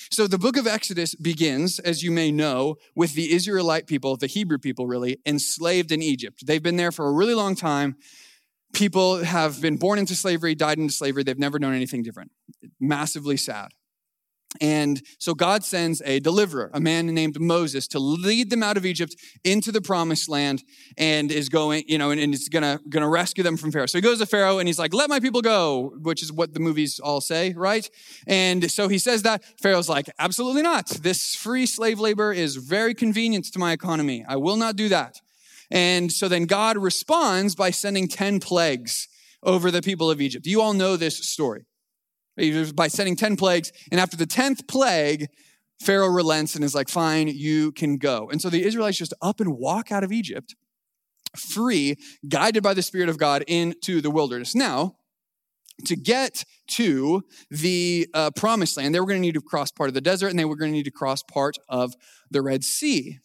So 0.10 0.26
the 0.26 0.38
book 0.38 0.56
of 0.56 0.68
Exodus 0.68 1.16
begins, 1.16 1.80
as 1.80 2.02
you 2.02 2.12
may 2.12 2.32
know, 2.32 2.78
with 2.96 3.14
the 3.14 3.34
Israelite 3.34 3.88
people, 3.88 4.16
the 4.16 4.28
Hebrew 4.28 4.58
people 4.58 4.88
really, 4.88 5.20
enslaved 5.26 5.92
in 5.92 6.02
Egypt. 6.02 6.46
They've 6.48 6.64
been 6.64 6.78
there 6.78 6.94
for 6.94 7.08
a 7.08 7.12
really 7.12 7.34
long 7.34 7.56
time 7.56 7.98
people 8.78 9.24
have 9.24 9.60
been 9.60 9.78
born 9.78 9.98
into 9.98 10.16
slavery, 10.16 10.54
died 10.54 10.78
into 10.78 10.94
slavery. 10.94 11.24
They've 11.24 11.38
never 11.38 11.58
known 11.58 11.74
anything 11.74 12.04
different. 12.04 12.32
Massively 12.80 13.36
sad. 13.38 13.72
And 14.62 15.02
so 15.20 15.34
God 15.34 15.64
sends 15.64 16.02
a 16.06 16.20
deliverer, 16.20 16.72
a 16.74 16.80
man 16.80 17.08
named 17.08 17.40
Moses, 17.40 17.88
to 17.90 18.00
lead 18.00 18.50
them 18.50 18.64
out 18.64 18.78
of 18.78 18.86
Egypt 18.86 19.16
into 19.44 19.72
the 19.72 19.82
promised 19.82 20.30
land 20.30 20.64
and 20.98 21.32
is 21.32 21.50
going, 21.50 21.84
you 21.88 21.98
know, 21.98 22.12
and, 22.12 22.22
and 22.22 22.34
is 22.34 22.48
gonna, 22.50 22.80
gonna 22.90 23.10
rescue 23.10 23.44
them 23.44 23.58
from 23.58 23.72
Pharaoh. 23.72 23.88
So 23.88 23.98
he 23.98 24.02
goes 24.02 24.20
to 24.20 24.26
Pharaoh 24.26 24.60
and 24.60 24.68
he's 24.68 24.80
like, 24.80 24.94
let 24.94 25.10
my 25.10 25.20
people 25.20 25.42
go, 25.42 25.94
which 26.02 26.24
is 26.24 26.32
what 26.32 26.54
the 26.54 26.60
movies 26.60 27.00
all 27.00 27.20
say, 27.20 27.54
right? 27.56 27.88
And 28.26 28.72
so 28.72 28.88
he 28.88 29.00
says 29.00 29.24
that. 29.24 29.44
Pharaoh's 29.62 29.90
like, 29.90 30.10
absolutely 30.18 30.62
not. 30.62 30.88
This 30.88 31.36
free 31.36 31.66
slave 31.66 32.00
labor 32.00 32.32
is 32.32 32.56
very 32.56 32.94
convenient 32.94 33.52
to 33.52 33.60
my 33.60 33.74
economy. 33.74 34.24
I 34.28 34.38
will 34.38 34.58
not 34.58 34.76
do 34.76 34.88
that. 34.90 35.20
And 35.70 36.12
so 36.12 36.28
then 36.28 36.46
God 36.46 36.78
responds 36.78 37.56
by 37.56 37.72
sending 37.72 38.08
10 38.08 38.40
plagues 38.40 39.08
over 39.44 39.72
the 39.72 39.82
people 39.82 40.10
of 40.10 40.22
Egypt. 40.22 40.46
You 40.46 40.62
all 40.62 40.74
know 40.74 40.96
this 40.96 41.18
story. 41.28 41.66
By 42.76 42.88
sending 42.88 43.16
10 43.16 43.36
plagues. 43.36 43.72
And 43.92 44.00
after 44.00 44.16
the 44.16 44.28
10th 44.28 44.68
plague, 44.68 45.28
Pharaoh 45.82 46.10
relents 46.10 46.56
and 46.56 46.64
is 46.64 46.76
like, 46.76 46.90
fine, 46.90 47.28
you 47.28 47.72
can 47.72 47.98
go. 47.98 48.30
And 48.32 48.42
so 48.42 48.50
the 48.50 48.64
Israelites 48.64 48.98
just 48.98 49.14
up 49.22 49.40
and 49.40 49.58
walk 49.58 49.92
out 49.92 50.04
of 50.04 50.12
Egypt, 50.12 50.56
free, 51.36 51.96
guided 52.28 52.64
by 52.64 52.74
the 52.74 52.82
Spirit 52.82 53.10
of 53.10 53.18
God 53.18 53.44
into 53.48 54.02
the 54.02 54.12
wilderness. 54.12 54.56
Now, 54.56 54.96
to 55.86 55.96
get 55.96 56.44
to 56.68 57.24
the 57.52 58.08
uh, 58.14 58.32
promised 58.36 58.78
land, 58.78 58.96
they 58.96 59.00
were 59.00 59.06
going 59.06 59.22
to 59.22 59.26
need 59.26 59.36
to 59.36 59.42
cross 59.42 59.72
part 59.72 59.90
of 59.90 59.94
the 59.94 60.02
desert 60.02 60.30
and 60.30 60.40
they 60.40 60.46
were 60.46 60.56
going 60.56 60.72
to 60.72 60.78
need 60.78 60.86
to 60.86 60.92
cross 60.92 61.22
part 61.24 61.58
of 61.70 61.94
the 62.32 62.42
Red 62.42 62.64
Sea. 62.64 63.20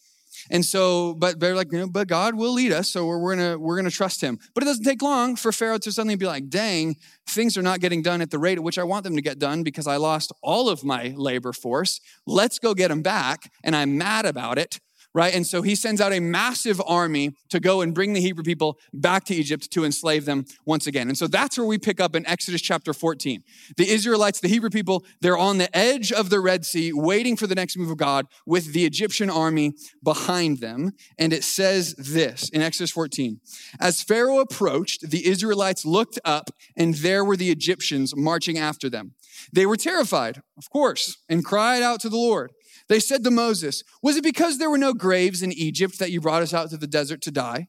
And 0.51 0.65
so, 0.65 1.15
but 1.15 1.41
they're 1.41 1.55
like, 1.55 1.73
you 1.73 1.79
know, 1.79 1.89
but 1.89 2.09
God 2.09 2.35
will 2.35 2.53
lead 2.53 2.73
us, 2.73 2.91
so 2.91 3.07
we're, 3.07 3.19
we're 3.19 3.37
gonna 3.37 3.59
we're 3.59 3.77
gonna 3.77 3.91
trust 3.91 4.21
Him. 4.21 4.39
But 4.55 4.65
it 4.65 4.67
doesn't 4.67 4.85
take 4.85 5.03
long 5.03 5.37
for 5.37 5.53
Pharaoh 5.53 5.79
to 5.79 5.93
suddenly 5.93 6.17
be 6.17 6.27
like, 6.27 6.49
dang, 6.49 6.97
things 7.29 7.57
are 7.57 7.63
not 7.63 7.81
getting 7.81 8.03
done 8.03 8.21
at 8.21 8.31
the 8.31 8.39
rate 8.39 8.59
at 8.59 8.65
which 8.65 8.79
I 8.79 8.85
want 8.85 9.05
them 9.05 9.17
to 9.17 9.23
get 9.23 9.39
done 9.39 9.63
because 9.63 9.87
I 9.87 9.97
lost 9.97 10.33
all 10.43 10.69
of 10.69 10.85
my 10.85 11.15
labor 11.17 11.53
force. 11.53 12.01
Let's 12.27 12.59
go 12.59 12.75
get 12.75 12.89
them 12.89 13.03
back, 13.03 13.51
and 13.63 13.77
I'm 13.77 13.99
mad 13.99 14.27
about 14.27 14.59
it 14.59 14.81
right? 15.15 15.35
And 15.35 15.47
so 15.47 15.63
he 15.63 15.75
sends 15.75 16.01
out 16.01 16.13
a 16.13 16.21
massive 16.21 16.81
army 16.87 17.35
to 17.51 17.61
go 17.61 17.81
and 17.81 17.95
bring 17.95 18.13
the 18.13 18.21
Hebrew 18.21 18.45
people 18.45 18.79
back 18.93 19.25
to 19.27 19.35
Egypt 19.35 19.71
to 19.73 19.85
enslave 19.85 20.25
them 20.25 20.47
once 20.65 20.87
again. 20.87 21.09
And 21.09 21.19
so 21.19 21.27
that's 21.27 21.59
where 21.59 21.67
we 21.67 21.79
pick 21.79 22.01
up 22.01 22.17
in 22.17 22.27
Exodus 22.27 22.63
chapter 22.63 22.93
14. 22.93 23.43
The 23.77 23.91
Israelites, 23.91 24.41
the 24.41 24.49
Hebrew 24.49 24.71
people, 24.71 25.05
they're 25.21 25.39
on 25.39 25.59
the 25.59 25.75
edge 25.77 26.13
of 26.13 26.31
the 26.31 26.41
Red 26.41 26.65
Sea, 26.65 26.93
waiting 26.93 27.37
for 27.37 27.47
the 27.47 27.55
next 27.55 27.77
move 27.77 27.91
of 27.91 27.99
God 27.99 28.27
with 28.47 28.73
the 28.73 28.85
Egyptian 28.85 29.29
army 29.29 29.75
behind 30.03 30.59
them. 30.59 30.93
And 31.19 31.33
it 31.33 31.45
says 31.45 31.95
this 31.95 32.49
in 32.49 32.63
Exodus 32.63 32.91
14 32.91 33.41
As 33.81 34.03
Pharaoh 34.03 34.41
approached, 34.41 35.11
the 35.11 35.27
Israelites 35.27 35.85
looked 35.85 36.19
up, 36.25 36.51
and 36.77 36.95
there 36.95 37.25
were 37.25 37.37
the 37.37 37.51
Egyptians 37.51 38.17
marching 38.17 38.59
after 38.59 38.89
them. 38.89 39.13
They 39.53 39.67
were 39.67 39.77
terrified, 39.77 40.43
of 40.57 40.71
course, 40.71 41.19
and 41.29 41.45
cried 41.45 41.83
out 41.83 42.01
to 42.01 42.09
the 42.09 42.17
Lord. 42.17 42.53
They 42.93 43.01
said 43.01 43.25
to 43.25 43.31
Moses, 43.31 43.83
Was 44.03 44.19
it 44.19 44.23
because 44.23 44.59
there 44.59 44.69
were 44.69 44.77
no 44.77 44.93
graves 44.93 45.41
in 45.41 45.51
Egypt 45.51 45.99
that 45.99 46.11
you 46.11 46.21
brought 46.21 46.43
us 46.43 46.53
out 46.53 46.69
to 46.69 46.77
the 46.77 46.87
desert 46.87 47.23
to 47.23 47.31
die? 47.31 47.69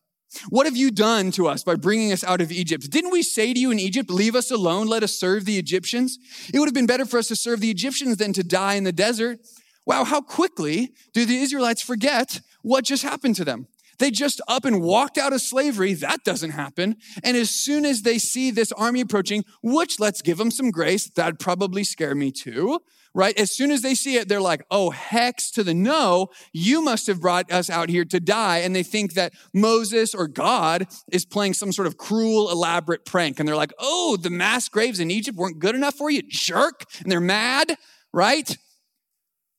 What 0.50 0.65
have 0.65 0.75
you 0.75 0.92
done 0.92 1.32
to 1.32 1.48
us 1.48 1.63
by 1.63 1.75
bringing 1.75 2.12
us 2.12 2.25
out 2.25 2.42
of 2.42 2.51
Egypt? 2.51 2.92
Didn't 2.92 3.12
we 3.12 3.24
say 3.24 3.53
to 3.53 3.60
you 3.60 3.72
in 3.72 3.80
Egypt, 3.80 4.10
Leave 4.10 4.36
us 4.36 4.51
alone, 4.51 4.88
let 4.88 5.01
us 5.01 5.18
serve 5.18 5.46
the 5.46 5.58
Egyptians? 5.58 6.18
It 6.53 6.60
would 6.60 6.68
have 6.68 6.74
been 6.74 6.88
better 6.88 7.06
for 7.06 7.20
us 7.20 7.30
to 7.30 7.38
serve 7.38 7.62
the 7.62 7.72
Egyptians 7.72 8.18
than 8.18 8.34
to 8.34 8.44
die 8.44 8.74
in 8.74 8.84
the 8.84 8.92
desert. 8.92 9.39
Wow, 9.86 10.03
how 10.03 10.20
quickly 10.20 10.92
do 11.13 11.25
the 11.25 11.38
Israelites 11.38 11.82
forget 11.82 12.42
what 12.62 12.84
just 12.84 13.03
happened 13.03 13.38
to 13.38 13.46
them? 13.46 13.68
They 14.00 14.12
just 14.12 14.42
up 14.48 14.66
and 14.66 14.82
walked 14.82 15.18
out 15.18 15.34
of 15.34 15.42
slavery. 15.42 15.94
That 15.94 16.24
doesn't 16.24 16.52
happen. 16.52 16.98
And 17.24 17.38
as 17.38 17.50
soon 17.50 17.86
as 17.86 18.02
they 18.02 18.18
see 18.18 18.52
this 18.52 18.72
army 18.72 19.02
approaching, 19.02 19.44
which 19.62 20.00
let's 20.00 20.22
give 20.22 20.38
them 20.38 20.52
some 20.52 20.72
grace, 20.72 21.10
that'd 21.10 21.40
probably 21.40 21.84
scare 21.84 22.16
me 22.16 22.32
too 22.32 22.80
right? 23.16 23.38
As 23.38 23.56
soon 23.56 23.72
as 23.72 23.82
they 23.82 23.96
see 23.96 24.16
it, 24.16 24.28
they're 24.28 24.42
like, 24.42 24.66
oh, 24.72 24.90
hex 24.90 25.52
to 25.52 25.64
the 25.64 25.74
no, 25.74 26.30
you 26.52 26.82
must 26.82 27.08
have 27.08 27.22
brought 27.22 27.52
us 27.52 27.70
out 27.70 27.90
here 27.90 28.06
to 28.06 28.20
die. 28.20 28.60
And 28.60 28.76
they 28.76 28.84
think 28.84 29.14
that 29.14 29.34
Moses 29.54 30.16
or 30.16 30.28
God 30.28 30.88
is 31.12 31.26
playing 31.26 31.54
some 31.54 31.72
sort 31.72 31.88
of 31.88 31.98
cruel, 31.98 32.50
elaborate 32.50 33.06
prank. 33.06 33.40
And 33.40 33.48
they're 33.48 33.56
like, 33.56 33.74
oh, 33.80 34.18
the 34.18 34.30
mass 34.30 34.68
graves 34.68 35.00
in 35.00 35.12
Egypt 35.12 35.38
weren't 35.38 35.60
good 35.60 35.76
enough 35.76 35.96
for 35.96 36.10
you, 36.10 36.22
jerk. 36.28 36.86
And 37.02 37.12
they're 37.12 37.20
mad, 37.20 37.78
right? 38.12 38.58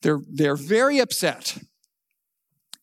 They're, 0.02 0.20
they're 0.28 0.56
very 0.56 0.98
upset. 0.98 1.56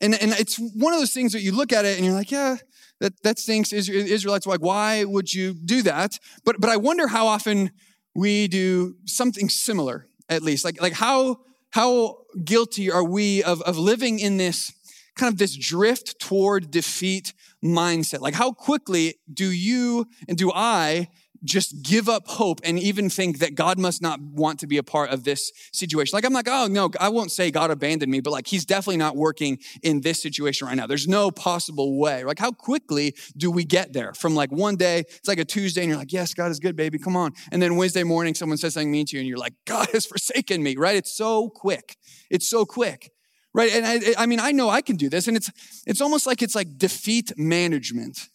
And, 0.01 0.15
and 0.15 0.31
it's 0.33 0.57
one 0.57 0.93
of 0.93 0.99
those 0.99 1.13
things 1.13 1.31
that 1.33 1.41
you 1.41 1.51
look 1.51 1.71
at 1.71 1.85
it 1.85 1.97
and 1.97 2.05
you're 2.05 2.15
like, 2.15 2.31
yeah, 2.31 2.57
That, 2.99 3.13
that 3.23 3.39
stinks. 3.39 3.71
Israelites 3.73 4.45
like, 4.45 4.61
why 4.61 5.03
would 5.03 5.33
you 5.33 5.53
do 5.53 5.81
that? 5.83 6.19
But, 6.43 6.57
but 6.59 6.69
I 6.69 6.77
wonder 6.77 7.07
how 7.07 7.27
often 7.27 7.71
we 8.13 8.47
do 8.47 8.95
something 9.05 9.49
similar, 9.49 10.07
at 10.27 10.41
least. 10.43 10.65
Like, 10.65 10.81
like 10.81 10.93
how, 10.93 11.41
how 11.71 12.17
guilty 12.43 12.91
are 12.91 13.03
we 13.03 13.41
of, 13.43 13.61
of 13.61 13.77
living 13.77 14.19
in 14.19 14.37
this 14.37 14.71
kind 15.15 15.31
of 15.31 15.37
this 15.37 15.55
drift 15.55 16.19
toward 16.19 16.71
defeat 16.71 17.33
mindset? 17.63 18.19
Like, 18.21 18.33
how 18.33 18.51
quickly 18.51 19.15
do 19.31 19.49
you 19.51 20.07
and 20.27 20.37
do 20.37 20.51
I 20.53 21.07
just 21.43 21.81
give 21.81 22.07
up 22.07 22.27
hope 22.27 22.61
and 22.63 22.77
even 22.79 23.09
think 23.09 23.39
that 23.39 23.55
God 23.55 23.79
must 23.79 24.01
not 24.01 24.19
want 24.21 24.59
to 24.59 24.67
be 24.67 24.77
a 24.77 24.83
part 24.83 25.09
of 25.09 25.23
this 25.23 25.51
situation. 25.71 26.15
Like, 26.15 26.25
I'm 26.25 26.33
like, 26.33 26.47
oh, 26.49 26.67
no, 26.67 26.89
I 26.99 27.09
won't 27.09 27.31
say 27.31 27.51
God 27.51 27.71
abandoned 27.71 28.11
me, 28.11 28.19
but 28.19 28.31
like, 28.31 28.47
he's 28.47 28.65
definitely 28.65 28.97
not 28.97 29.15
working 29.15 29.59
in 29.81 30.01
this 30.01 30.21
situation 30.21 30.67
right 30.67 30.75
now. 30.75 30.87
There's 30.87 31.07
no 31.07 31.31
possible 31.31 31.97
way. 31.99 32.23
Like, 32.23 32.39
how 32.39 32.51
quickly 32.51 33.15
do 33.35 33.49
we 33.49 33.63
get 33.63 33.93
there 33.93 34.13
from 34.13 34.35
like 34.35 34.51
one 34.51 34.75
day, 34.75 34.99
it's 34.99 35.27
like 35.27 35.39
a 35.39 35.45
Tuesday, 35.45 35.81
and 35.81 35.89
you're 35.89 35.97
like, 35.97 36.13
yes, 36.13 36.33
God 36.33 36.51
is 36.51 36.59
good, 36.59 36.75
baby, 36.75 36.99
come 36.99 37.15
on. 37.15 37.33
And 37.51 37.61
then 37.61 37.75
Wednesday 37.75 38.03
morning, 38.03 38.35
someone 38.35 38.57
says 38.57 38.73
something 38.75 38.91
mean 38.91 39.05
to 39.07 39.15
you, 39.15 39.21
and 39.21 39.27
you're 39.27 39.37
like, 39.37 39.53
God 39.65 39.89
has 39.93 40.05
forsaken 40.05 40.61
me, 40.61 40.75
right? 40.77 40.95
It's 40.95 41.15
so 41.15 41.49
quick. 41.49 41.97
It's 42.29 42.47
so 42.47 42.65
quick 42.65 43.11
right 43.53 43.71
and 43.73 43.85
I, 43.85 44.13
I 44.17 44.25
mean 44.27 44.39
i 44.39 44.51
know 44.51 44.69
i 44.69 44.81
can 44.81 44.95
do 44.95 45.09
this 45.09 45.27
and 45.27 45.35
it's 45.35 45.51
it's 45.85 45.99
almost 45.99 46.25
like 46.25 46.41
it's 46.41 46.55
like 46.55 46.77
defeat 46.77 47.33
management 47.37 48.29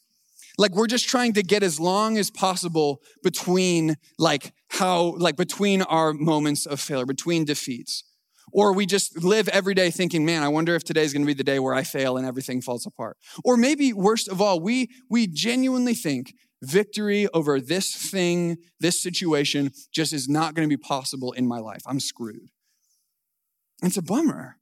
like 0.59 0.73
we're 0.73 0.87
just 0.87 1.09
trying 1.09 1.33
to 1.35 1.43
get 1.43 1.63
as 1.63 1.79
long 1.79 2.17
as 2.19 2.31
possible 2.31 3.01
between 3.23 3.97
like 4.19 4.53
how, 4.71 5.15
like 5.19 5.37
between 5.37 5.83
our 5.83 6.13
moments 6.13 6.67
of 6.67 6.81
failure, 6.81 7.07
between 7.07 7.45
defeats. 7.45 8.05
Or 8.53 8.73
we 8.73 8.87
just 8.87 9.23
live 9.23 9.49
every 9.49 9.75
day 9.75 9.91
thinking, 9.91 10.25
man, 10.25 10.43
I 10.43 10.49
wonder 10.49 10.75
if 10.75 10.85
today's 10.85 11.13
gonna 11.13 11.27
be 11.27 11.35
the 11.35 11.45
day 11.45 11.59
where 11.59 11.75
I 11.75 11.83
fail 11.83 12.17
and 12.17 12.27
everything 12.27 12.63
falls 12.63 12.87
apart. 12.87 13.19
Or 13.45 13.57
maybe 13.57 13.93
worst 13.93 14.29
of 14.29 14.41
all, 14.41 14.61
we, 14.61 14.89
we 15.11 15.27
genuinely 15.27 15.95
think 15.95 16.33
victory 16.63 17.29
over 17.35 17.61
this 17.61 17.95
thing, 17.95 18.57
this 18.81 19.03
situation, 19.03 19.73
just 19.93 20.13
is 20.13 20.29
not 20.29 20.55
gonna 20.55 20.69
be 20.69 20.77
possible 20.77 21.33
in 21.33 21.47
my 21.47 21.59
life. 21.59 21.83
I'm 21.87 22.01
screwed. 22.01 22.49
It's 23.83 23.99
a 23.99 24.03
bummer. 24.03 24.57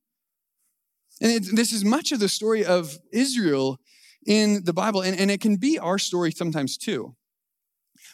And 1.20 1.30
it, 1.30 1.56
this 1.56 1.72
is 1.72 1.84
much 1.84 2.10
of 2.10 2.18
the 2.18 2.28
story 2.28 2.64
of 2.64 2.98
Israel 3.12 3.78
in 4.26 4.64
the 4.64 4.72
Bible, 4.72 5.00
and, 5.00 5.18
and 5.18 5.30
it 5.30 5.40
can 5.40 5.56
be 5.56 5.78
our 5.78 5.98
story 5.98 6.32
sometimes 6.32 6.76
too. 6.76 7.14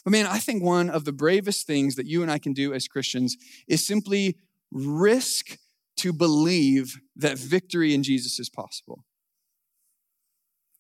But 0.05 0.13
man, 0.13 0.27
I 0.27 0.39
think 0.39 0.63
one 0.63 0.91
of 0.91 1.05
the 1.05 1.13
bravest 1.13 1.67
things 1.67 1.97
that 1.97 2.07
you 2.07 2.23
and 2.23 2.31
I 2.31 2.39
can 2.39 2.53
do 2.53 2.73
as 2.73 2.89
Christians 2.89 3.37
is 3.69 3.87
simply 3.87 4.37
risk 4.71 5.59
to 5.99 6.13
believe 6.13 7.01
that 7.17 7.39
victory 7.39 7.95
in 7.95 8.03
Jesus 8.03 8.39
is 8.39 8.49
possible. 8.49 9.05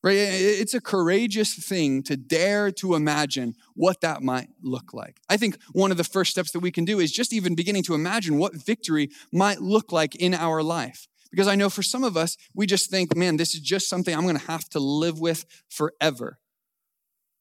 Right? 0.02 0.16
It's 0.16 0.72
a 0.72 0.80
courageous 0.80 1.52
thing 1.52 2.02
to 2.04 2.16
dare 2.16 2.70
to 2.72 2.94
imagine 2.94 3.54
what 3.74 4.00
that 4.00 4.22
might 4.22 4.48
look 4.62 4.94
like. 4.94 5.18
I 5.28 5.36
think 5.36 5.58
one 5.72 5.90
of 5.90 5.98
the 5.98 6.04
first 6.04 6.30
steps 6.30 6.52
that 6.52 6.60
we 6.60 6.70
can 6.70 6.86
do 6.86 7.00
is 7.00 7.12
just 7.12 7.34
even 7.34 7.54
beginning 7.54 7.82
to 7.82 7.94
imagine 7.94 8.38
what 8.38 8.54
victory 8.54 9.10
might 9.30 9.60
look 9.60 9.92
like 9.92 10.14
in 10.14 10.32
our 10.32 10.62
life. 10.62 11.06
Because 11.30 11.48
I 11.48 11.54
know 11.54 11.70
for 11.70 11.82
some 11.82 12.02
of 12.02 12.16
us, 12.16 12.36
we 12.54 12.66
just 12.66 12.90
think, 12.90 13.16
man, 13.16 13.36
this 13.36 13.54
is 13.54 13.60
just 13.60 13.88
something 13.88 14.14
I'm 14.14 14.26
to 14.26 14.46
have 14.46 14.68
to 14.70 14.80
live 14.80 15.20
with 15.20 15.44
forever. 15.68 16.38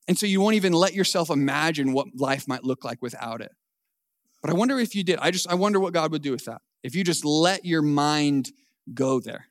And 0.08 0.18
so 0.18 0.26
you 0.26 0.42
won't 0.42 0.56
even 0.56 0.74
let 0.74 0.94
yourself 0.94 1.30
imagine 1.30 1.94
what 1.94 2.08
life 2.16 2.48
might 2.48 2.64
look 2.64 2.84
like 2.84 3.02
without 3.02 3.42
it. 3.42 3.52
But 4.42 4.52
I 4.52 4.54
wonder 4.54 4.80
if 4.80 4.96
you 4.96 5.04
did. 5.04 5.20
I 5.20 5.32
just, 5.32 5.50
I 5.50 5.56
wonder 5.56 5.80
what 5.80 5.94
God 5.94 6.12
would 6.12 6.22
do 6.22 6.32
with 6.32 6.46
that. 6.46 6.62
If 6.84 6.96
you 6.96 7.04
just 7.04 7.26
let 7.26 7.66
your 7.66 7.82
mind 7.82 8.52
go 8.94 9.20
there. 9.20 9.48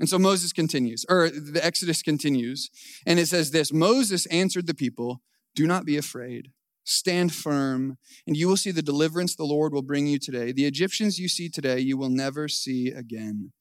And 0.00 0.08
so 0.08 0.18
Moses 0.18 0.52
continues, 0.52 1.04
or 1.08 1.28
the 1.28 1.64
Exodus 1.64 2.02
continues, 2.02 2.70
and 3.04 3.18
it 3.18 3.26
says 3.26 3.50
this 3.50 3.72
Moses 3.72 4.26
answered 4.26 4.66
the 4.66 4.74
people, 4.74 5.20
Do 5.54 5.66
not 5.66 5.84
be 5.84 5.96
afraid. 5.96 6.52
Stand 6.88 7.34
firm, 7.34 7.98
and 8.26 8.34
you 8.34 8.48
will 8.48 8.56
see 8.56 8.70
the 8.70 8.80
deliverance 8.80 9.36
the 9.36 9.44
Lord 9.44 9.74
will 9.74 9.82
bring 9.82 10.06
you 10.06 10.18
today. 10.18 10.52
The 10.52 10.64
Egyptians 10.64 11.18
you 11.18 11.28
see 11.28 11.50
today, 11.50 11.80
you 11.80 11.98
will 11.98 12.08
never 12.08 12.48
see 12.48 12.88
again. 12.88 13.52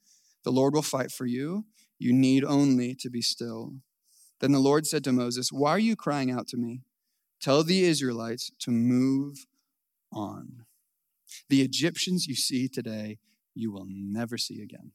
The 0.45 0.51
Lord 0.51 0.73
will 0.73 0.81
fight 0.81 1.11
for 1.11 1.25
you. 1.25 1.65
You 1.99 2.13
need 2.13 2.45
only 2.45 2.95
to 2.95 3.09
be 3.09 3.21
still. 3.21 3.73
Then 4.39 4.53
the 4.53 4.59
Lord 4.59 4.87
said 4.87 5.03
to 5.03 5.11
Moses, 5.11 5.51
Why 5.51 5.71
are 5.71 5.79
you 5.79 5.97
crying 5.97 6.31
out 6.31 6.47
to 6.47 6.57
me? 6.57 6.83
Tell 7.41 7.63
the 7.63 7.83
Israelites 7.83 8.49
to 8.59 8.71
move 8.71 9.45
on. 10.13 10.63
The 11.49 11.63
Egyptians 11.63 12.27
you 12.27 12.35
see 12.35 12.69
today, 12.69 13.17
you 13.53 13.73
will 13.73 13.87
never 13.89 14.37
see 14.37 14.61
again 14.61 14.93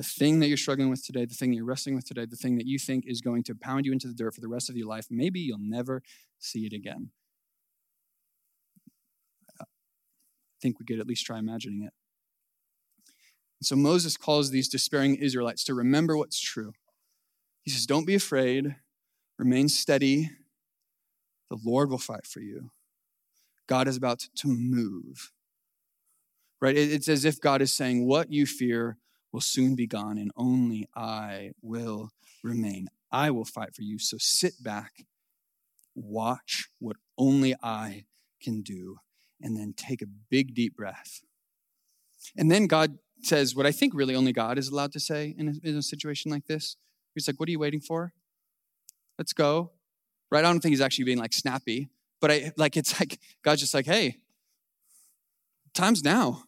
the 0.00 0.04
thing 0.04 0.40
that 0.40 0.48
you're 0.48 0.56
struggling 0.56 0.88
with 0.88 1.04
today, 1.04 1.26
the 1.26 1.34
thing 1.34 1.52
you're 1.52 1.66
wrestling 1.66 1.94
with 1.94 2.06
today, 2.06 2.24
the 2.24 2.34
thing 2.34 2.56
that 2.56 2.66
you 2.66 2.78
think 2.78 3.04
is 3.06 3.20
going 3.20 3.42
to 3.42 3.54
pound 3.54 3.84
you 3.84 3.92
into 3.92 4.08
the 4.08 4.14
dirt 4.14 4.34
for 4.34 4.40
the 4.40 4.48
rest 4.48 4.70
of 4.70 4.76
your 4.78 4.86
life, 4.86 5.06
maybe 5.10 5.40
you'll 5.40 5.58
never 5.60 6.02
see 6.38 6.64
it 6.64 6.72
again. 6.72 7.10
I 9.60 9.64
think 10.62 10.78
we 10.78 10.86
could 10.86 11.00
at 11.00 11.06
least 11.06 11.26
try 11.26 11.38
imagining 11.38 11.82
it. 11.82 11.92
And 13.60 13.66
so 13.66 13.76
Moses 13.76 14.16
calls 14.16 14.50
these 14.50 14.70
despairing 14.70 15.16
Israelites 15.16 15.64
to 15.64 15.74
remember 15.74 16.16
what's 16.16 16.40
true. 16.40 16.72
He 17.60 17.70
says, 17.70 17.84
Don't 17.84 18.06
be 18.06 18.14
afraid, 18.14 18.76
remain 19.38 19.68
steady. 19.68 20.30
The 21.50 21.58
Lord 21.62 21.90
will 21.90 21.98
fight 21.98 22.26
for 22.26 22.40
you. 22.40 22.70
God 23.66 23.86
is 23.86 23.98
about 23.98 24.20
to 24.36 24.48
move. 24.48 25.30
Right? 26.58 26.74
It's 26.74 27.08
as 27.08 27.26
if 27.26 27.38
God 27.38 27.60
is 27.60 27.74
saying, 27.74 28.06
What 28.06 28.32
you 28.32 28.46
fear 28.46 28.96
will 29.32 29.40
soon 29.40 29.74
be 29.74 29.86
gone, 29.86 30.18
and 30.18 30.30
only 30.36 30.88
I 30.94 31.52
will 31.62 32.10
remain. 32.42 32.88
I 33.12 33.30
will 33.30 33.44
fight 33.44 33.74
for 33.74 33.82
you. 33.82 33.98
So 33.98 34.16
sit 34.18 34.62
back, 34.62 35.04
watch 35.94 36.68
what 36.78 36.96
only 37.18 37.54
I 37.62 38.04
can 38.42 38.62
do, 38.62 38.98
and 39.40 39.56
then 39.56 39.74
take 39.76 40.02
a 40.02 40.06
big, 40.06 40.54
deep 40.54 40.76
breath. 40.76 41.20
And 42.36 42.50
then 42.50 42.66
God 42.66 42.98
says 43.22 43.54
what 43.54 43.66
I 43.66 43.72
think 43.72 43.94
really 43.94 44.14
only 44.14 44.32
God 44.32 44.58
is 44.58 44.68
allowed 44.68 44.92
to 44.92 45.00
say 45.00 45.34
in 45.36 45.48
a, 45.48 45.68
in 45.68 45.76
a 45.76 45.82
situation 45.82 46.30
like 46.30 46.46
this. 46.46 46.76
He's 47.14 47.26
like, 47.26 47.38
What 47.38 47.48
are 47.48 47.52
you 47.52 47.58
waiting 47.58 47.80
for? 47.80 48.12
Let's 49.18 49.32
go. 49.32 49.72
Right? 50.30 50.44
I 50.44 50.48
don't 50.48 50.60
think 50.60 50.72
he's 50.72 50.80
actually 50.80 51.04
being 51.04 51.18
like 51.18 51.32
snappy, 51.32 51.90
but 52.20 52.30
I 52.30 52.52
like 52.56 52.76
it's 52.76 52.98
like 53.00 53.18
God's 53.42 53.60
just 53.60 53.74
like, 53.74 53.86
Hey, 53.86 54.18
time's 55.74 56.04
now 56.04 56.44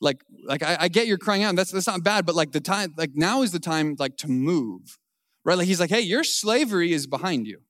like 0.00 0.24
like 0.44 0.62
I, 0.62 0.76
I, 0.80 0.88
get 0.88 1.06
you're 1.06 1.18
crying 1.18 1.42
out 1.42 1.56
that's 1.56 1.70
that's 1.70 1.86
not 1.86 2.02
bad 2.02 2.26
but 2.26 2.34
like 2.34 2.52
the 2.52 2.60
time 2.60 2.94
like 2.96 3.12
now 3.14 3.42
is 3.42 3.52
the 3.52 3.60
time 3.60 3.96
like 3.98 4.16
to 4.18 4.28
move 4.28 4.98
right? 5.44 5.58
Like 5.58 5.66
he's 5.66 5.80
like 5.80 5.90
hey 5.90 6.00
your 6.00 6.24
slavery 6.24 6.92
is 6.92 7.06
behind 7.06 7.46
you. 7.46 7.60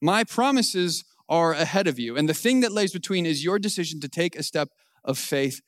My 0.00 0.24
promises 0.24 1.04
are 1.28 1.52
ahead 1.52 1.86
of 1.86 1.98
you 1.98 2.16
and 2.16 2.28
the 2.28 2.34
thing 2.34 2.60
that 2.60 2.72
lays 2.72 2.92
between 2.92 3.26
is 3.26 3.44
your 3.44 3.58
decision 3.58 4.00
to 4.00 4.08
take 4.08 4.36
a 4.36 4.42
step 4.42 4.70
of 5.04 5.18
faith 5.18 5.60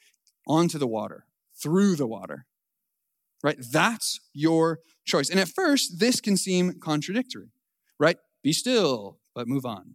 onto 0.46 0.78
the 0.78 0.86
water 0.86 1.26
through 1.60 1.96
the 1.96 2.06
water 2.06 2.46
right? 3.44 3.58
That's 3.72 4.20
your 4.32 4.78
choice. 5.04 5.28
And 5.28 5.40
at 5.40 5.48
first 5.48 5.98
this 5.98 6.20
can 6.20 6.36
seem 6.36 6.80
contradictory 6.80 7.50
right? 7.98 8.16
Be 8.42 8.52
still 8.52 9.18
but 9.34 9.48
move 9.48 9.66
on. 9.66 9.94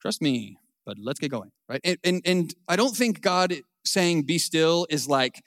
Trust 0.00 0.20
me 0.20 0.58
but 0.84 0.96
let's 1.00 1.18
get 1.18 1.30
going 1.30 1.50
right? 1.68 1.80
And 1.84 1.98
and, 2.04 2.22
and 2.24 2.54
i 2.68 2.76
don't 2.76 2.96
think 2.96 3.20
god 3.20 3.54
saying 3.86 4.22
be 4.22 4.38
still 4.38 4.86
is 4.90 5.08
like, 5.08 5.42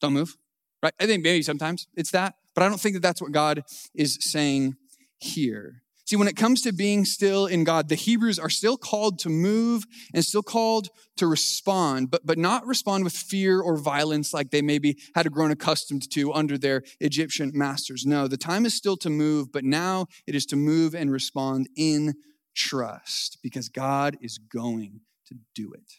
don't 0.00 0.12
move, 0.12 0.36
right? 0.82 0.94
I 1.00 1.06
think 1.06 1.22
maybe 1.22 1.42
sometimes 1.42 1.86
it's 1.96 2.10
that, 2.10 2.34
but 2.54 2.64
I 2.64 2.68
don't 2.68 2.80
think 2.80 2.94
that 2.94 3.02
that's 3.02 3.22
what 3.22 3.32
God 3.32 3.62
is 3.94 4.18
saying 4.20 4.76
here. 5.18 5.82
See, 6.06 6.14
when 6.14 6.28
it 6.28 6.36
comes 6.36 6.62
to 6.62 6.72
being 6.72 7.04
still 7.04 7.46
in 7.46 7.64
God, 7.64 7.88
the 7.88 7.96
Hebrews 7.96 8.38
are 8.38 8.48
still 8.48 8.76
called 8.76 9.18
to 9.20 9.28
move 9.28 9.86
and 10.14 10.24
still 10.24 10.42
called 10.42 10.88
to 11.16 11.26
respond, 11.26 12.12
but, 12.12 12.24
but 12.24 12.38
not 12.38 12.64
respond 12.64 13.02
with 13.02 13.12
fear 13.12 13.60
or 13.60 13.76
violence 13.76 14.32
like 14.32 14.52
they 14.52 14.62
maybe 14.62 14.96
had 15.16 15.32
grown 15.32 15.50
accustomed 15.50 16.08
to 16.12 16.32
under 16.32 16.56
their 16.56 16.84
Egyptian 17.00 17.50
masters. 17.52 18.06
No, 18.06 18.28
the 18.28 18.36
time 18.36 18.64
is 18.64 18.72
still 18.72 18.96
to 18.98 19.10
move, 19.10 19.50
but 19.50 19.64
now 19.64 20.06
it 20.28 20.36
is 20.36 20.46
to 20.46 20.56
move 20.56 20.94
and 20.94 21.10
respond 21.10 21.68
in 21.76 22.14
trust 22.54 23.38
because 23.42 23.68
God 23.68 24.16
is 24.20 24.38
going 24.38 25.00
to 25.26 25.34
do 25.56 25.72
it. 25.72 25.94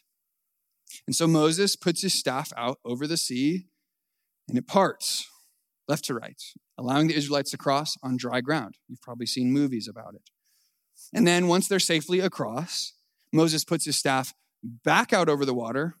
And 1.06 1.14
so 1.14 1.26
Moses 1.26 1.76
puts 1.76 2.02
his 2.02 2.14
staff 2.14 2.52
out 2.56 2.78
over 2.84 3.06
the 3.06 3.16
sea 3.16 3.66
and 4.48 4.56
it 4.56 4.66
parts 4.66 5.28
left 5.86 6.04
to 6.04 6.14
right, 6.14 6.42
allowing 6.76 7.08
the 7.08 7.16
Israelites 7.16 7.50
to 7.50 7.56
cross 7.56 7.96
on 8.02 8.16
dry 8.16 8.40
ground. 8.40 8.76
You've 8.88 9.00
probably 9.00 9.26
seen 9.26 9.52
movies 9.52 9.88
about 9.88 10.14
it. 10.14 10.30
And 11.14 11.26
then 11.26 11.48
once 11.48 11.68
they're 11.68 11.78
safely 11.78 12.20
across, 12.20 12.92
Moses 13.32 13.64
puts 13.64 13.84
his 13.84 13.96
staff 13.96 14.34
back 14.62 15.12
out 15.12 15.28
over 15.28 15.44
the 15.44 15.54
water, 15.54 15.94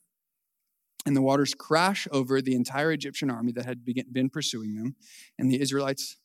and 1.06 1.16
the 1.16 1.22
waters 1.22 1.54
crash 1.54 2.06
over 2.10 2.42
the 2.42 2.54
entire 2.54 2.92
Egyptian 2.92 3.30
army 3.30 3.52
that 3.52 3.64
had 3.64 3.84
been 4.12 4.28
pursuing 4.28 4.74
them, 4.74 4.96
and 5.38 5.50
the 5.50 5.60
Israelites 5.60 6.16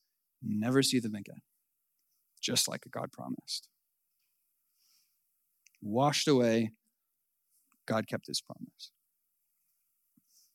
never 0.41 0.81
see 0.83 0.99
them 0.99 1.15
again, 1.15 1.41
just 2.41 2.67
like 2.67 2.85
God 2.91 3.11
promised. 3.11 3.69
Washed 5.81 6.27
away 6.27 6.71
God 7.85 8.07
kept 8.07 8.27
his 8.27 8.41
promise. 8.41 8.91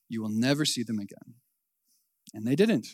You 0.09 0.23
will 0.23 0.31
never 0.31 0.65
see 0.65 0.83
them 0.83 0.99
again. 0.99 1.35
And 2.35 2.47
they 2.47 2.57
didn't. 2.57 2.89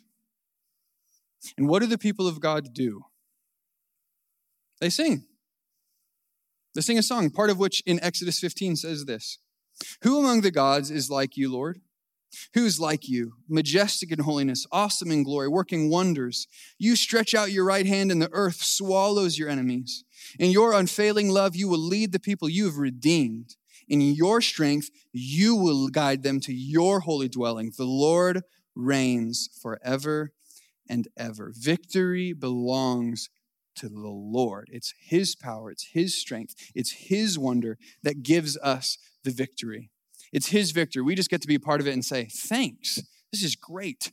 And 1.57 1.69
what 1.69 1.81
do 1.81 1.87
the 1.87 1.99
people 1.99 2.27
of 2.27 2.41
God 2.41 2.73
do? 2.73 3.05
They 4.81 4.91
sing. 4.91 5.25
They 6.75 6.81
sing 6.81 6.99
a 6.99 7.03
song, 7.03 7.31
part 7.31 7.51
of 7.51 7.59
which 7.59 7.83
in 7.87 8.03
Exodus 8.03 8.39
15 8.39 8.77
says 8.77 9.05
this 9.05 9.39
Who 10.03 10.19
among 10.19 10.41
the 10.41 10.51
gods 10.51 10.91
is 10.91 11.11
like 11.11 11.37
you, 11.37 11.53
Lord? 11.53 11.81
Who 12.55 12.67
is 12.67 12.81
like 12.81 13.09
you, 13.09 13.35
majestic 13.49 14.11
in 14.11 14.21
holiness, 14.21 14.67
awesome 14.73 15.13
in 15.13 15.23
glory, 15.23 15.47
working 15.47 15.89
wonders? 15.89 16.49
You 16.79 16.97
stretch 16.97 17.33
out 17.33 17.53
your 17.53 17.65
right 17.65 17.87
hand, 17.87 18.11
and 18.11 18.21
the 18.21 18.33
earth 18.33 18.63
swallows 18.63 19.39
your 19.39 19.49
enemies. 19.49 20.05
In 20.39 20.51
your 20.51 20.73
unfailing 20.73 21.29
love, 21.29 21.55
you 21.55 21.69
will 21.69 21.79
lead 21.79 22.11
the 22.11 22.19
people 22.19 22.49
you 22.49 22.65
have 22.65 22.77
redeemed. 22.77 23.55
In 23.89 24.01
your 24.01 24.41
strength, 24.41 24.91
you 25.13 25.55
will 25.55 25.89
guide 25.89 26.23
them 26.23 26.41
to 26.41 26.53
your 26.53 27.01
holy 27.01 27.29
dwelling. 27.29 27.73
The 27.77 27.85
Lord 27.85 28.43
reigns 28.75 29.49
forever 29.61 30.33
and 30.89 31.09
ever. 31.17 31.53
Victory 31.55 32.33
belongs 32.33 33.31
to 33.77 33.89
the 33.89 34.09
Lord. 34.09 34.69
It's 34.73 34.95
His 35.01 35.35
power, 35.35 35.71
it's 35.71 35.89
His 35.93 36.19
strength, 36.19 36.55
it's 36.75 36.93
His 37.09 37.39
wonder 37.39 37.79
that 38.03 38.23
gives 38.23 38.57
us 38.59 38.99
the 39.25 39.31
victory. 39.31 39.91
It's 40.33 40.49
His 40.49 40.71
victory. 40.71 41.03
We 41.03 41.15
just 41.15 41.31
get 41.31 41.43
to 41.43 41.49
be 41.49 41.57
a 41.57 41.61
part 41.61 41.81
of 41.81 41.87
it 41.87 41.93
and 41.93 42.05
say, 42.05 42.29
Thanks. 42.31 43.01
This 43.33 43.43
is 43.43 43.57
great. 43.57 44.13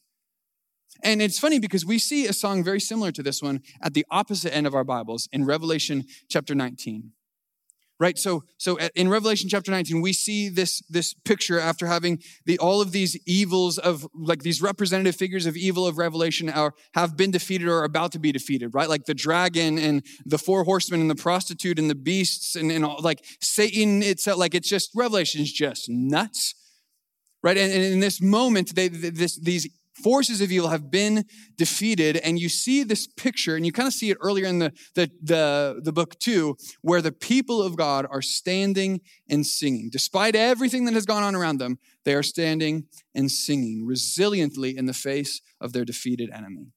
And 1.04 1.22
it's 1.22 1.40
funny 1.40 1.60
because 1.60 1.86
we 1.86 2.00
see 2.00 2.28
a 2.28 2.34
song 2.34 2.64
very 2.64 2.80
similar 2.80 3.12
to 3.12 3.24
this 3.24 3.42
one 3.42 3.62
at 3.82 3.94
the 3.94 4.06
opposite 4.10 4.56
end 4.56 4.68
of 4.68 4.76
our 4.76 4.84
Bibles 4.84 5.28
in 5.32 5.46
Revelation 5.46 6.06
chapter 6.28 6.54
19 6.56 7.12
right? 8.02 8.18
So 8.18 8.44
so 8.58 8.80
in 8.96 9.10
revelation 9.10 9.48
chapter 9.48 9.70
19 9.70 10.02
we 10.02 10.12
see 10.12 10.50
this 10.50 10.82
this 10.90 11.14
picture 11.14 11.60
after 11.60 11.86
having 11.86 12.18
the 12.46 12.58
all 12.58 12.82
of 12.82 12.92
these 12.92 13.16
evils 13.28 13.78
of 13.78 14.08
like 14.16 14.42
these 14.42 14.60
representative 14.60 15.16
figures 15.16 15.46
of 15.46 15.56
evil 15.56 15.86
of 15.86 16.00
revelation 16.00 16.50
are 16.50 16.74
have 16.96 17.16
been 17.16 17.30
defeated 17.30 17.68
or 17.68 17.78
are 17.78 17.84
about 17.84 18.12
to 18.14 18.20
be 18.20 18.32
defeated 18.32 18.74
right? 18.74 18.90
Like 18.90 19.06
the 19.06 19.14
dragon 19.14 19.78
and 19.78 20.04
the 20.26 20.40
four 20.40 20.64
horsemen 20.64 21.00
and 21.00 21.12
the 21.12 21.16
prostitute 21.16 21.78
and 21.78 21.92
the 21.92 21.96
beasts 21.96 22.56
and, 22.56 22.72
and 22.72 22.84
all, 22.84 23.00
like 23.02 23.24
satan 23.40 24.02
itself 24.02 24.38
uh, 24.38 24.40
like 24.40 24.56
it's 24.56 24.68
just 24.68 24.90
revelation 24.96 25.40
is 25.42 25.52
just 25.52 25.88
nuts 25.88 26.56
right? 27.44 27.58
And, 27.58 27.72
and 27.72 27.84
in 27.84 28.00
this 28.00 28.20
moment 28.20 28.76
they 28.76 28.88
this 28.88 29.40
these 29.40 29.68
forces 29.94 30.42
of 30.42 30.52
evil 30.52 30.70
have 30.70 30.90
been 30.90 31.26
defeated 31.58 32.18
and 32.18 32.40
you 32.40 32.50
see 32.50 32.84
this 32.84 33.08
picture 33.08 33.56
and 33.56 33.66
you 33.66 33.72
kind 33.72 33.88
of 33.88 33.94
see 33.94 34.10
it 34.10 34.18
earlier 34.22 34.46
in 34.46 34.60
the, 34.60 34.72
the, 34.96 35.12
the, 35.22 35.82
the, 35.84 35.92
book 35.92 36.18
too 36.20 36.56
where 36.82 37.02
the 37.02 37.12
people 37.12 37.62
of 37.62 37.76
god 37.76 38.06
are 38.10 38.22
standing 38.22 39.02
and 39.30 39.46
singing. 39.46 39.90
Despite 39.92 40.36
everything 40.36 40.86
that 40.86 40.94
has 40.94 41.06
gone 41.06 41.24
on 41.24 41.36
around 41.36 41.58
them 41.58 41.78
they 42.04 42.14
are 42.14 42.24
standing 42.24 42.86
and 43.14 43.30
singing 43.30 43.88
resiliently 43.88 44.76
in 44.76 44.86
the 44.86 44.94
face 44.94 45.42
of 45.60 45.74
their 45.74 45.86
defeated 45.86 46.30
enemy. 46.32 46.72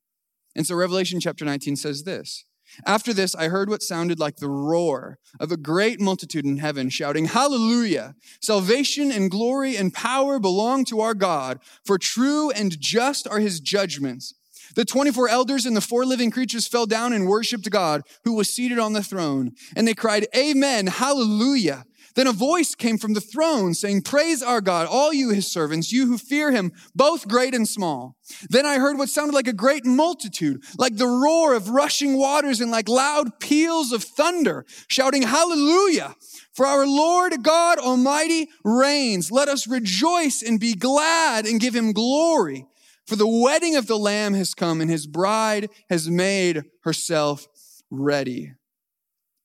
And 0.56 0.66
so 0.66 0.74
revelation 0.74 1.20
chapter 1.20 1.44
19 1.44 1.76
says 1.76 2.04
this 2.04 2.44
after 2.86 3.12
this, 3.12 3.34
I 3.34 3.48
heard 3.48 3.68
what 3.68 3.82
sounded 3.82 4.18
like 4.18 4.36
the 4.36 4.48
roar 4.48 5.18
of 5.40 5.52
a 5.52 5.56
great 5.56 6.00
multitude 6.00 6.44
in 6.44 6.58
heaven 6.58 6.88
shouting, 6.90 7.26
Hallelujah! 7.26 8.14
Salvation 8.40 9.10
and 9.10 9.30
glory 9.30 9.76
and 9.76 9.92
power 9.92 10.38
belong 10.38 10.84
to 10.86 11.00
our 11.00 11.14
God, 11.14 11.60
for 11.84 11.98
true 11.98 12.50
and 12.50 12.78
just 12.80 13.28
are 13.28 13.40
his 13.40 13.60
judgments. 13.60 14.34
The 14.74 14.84
24 14.84 15.28
elders 15.28 15.66
and 15.66 15.76
the 15.76 15.80
four 15.80 16.04
living 16.04 16.30
creatures 16.30 16.66
fell 16.66 16.86
down 16.86 17.12
and 17.12 17.28
worshiped 17.28 17.70
God 17.70 18.02
who 18.24 18.32
was 18.32 18.52
seated 18.52 18.78
on 18.78 18.92
the 18.92 19.02
throne. 19.02 19.52
And 19.76 19.86
they 19.86 19.94
cried, 19.94 20.26
Amen, 20.34 20.86
Hallelujah. 20.86 21.84
Then 22.14 22.26
a 22.28 22.32
voice 22.32 22.76
came 22.76 22.96
from 22.96 23.14
the 23.14 23.20
throne 23.20 23.74
saying, 23.74 24.02
Praise 24.02 24.42
our 24.42 24.60
God, 24.60 24.86
all 24.88 25.12
you 25.12 25.30
his 25.30 25.50
servants, 25.50 25.90
you 25.90 26.06
who 26.06 26.16
fear 26.16 26.52
him, 26.52 26.72
both 26.94 27.26
great 27.26 27.54
and 27.54 27.68
small. 27.68 28.16
Then 28.48 28.64
I 28.64 28.78
heard 28.78 28.98
what 28.98 29.08
sounded 29.08 29.34
like 29.34 29.48
a 29.48 29.52
great 29.52 29.84
multitude, 29.84 30.62
like 30.78 30.96
the 30.96 31.08
roar 31.08 31.54
of 31.54 31.70
rushing 31.70 32.16
waters 32.16 32.60
and 32.60 32.70
like 32.70 32.88
loud 32.88 33.40
peals 33.40 33.90
of 33.90 34.04
thunder, 34.04 34.64
shouting, 34.86 35.22
Hallelujah! 35.22 36.14
For 36.52 36.66
our 36.66 36.86
Lord 36.86 37.42
God 37.42 37.78
Almighty 37.78 38.48
reigns. 38.64 39.32
Let 39.32 39.48
us 39.48 39.66
rejoice 39.66 40.40
and 40.40 40.60
be 40.60 40.74
glad 40.74 41.46
and 41.46 41.60
give 41.60 41.74
him 41.74 41.92
glory. 41.92 42.66
For 43.08 43.16
the 43.16 43.26
wedding 43.26 43.74
of 43.74 43.86
the 43.86 43.98
Lamb 43.98 44.34
has 44.34 44.54
come 44.54 44.80
and 44.80 44.90
his 44.90 45.06
bride 45.06 45.68
has 45.90 46.08
made 46.08 46.62
herself 46.84 47.48
ready. 47.90 48.52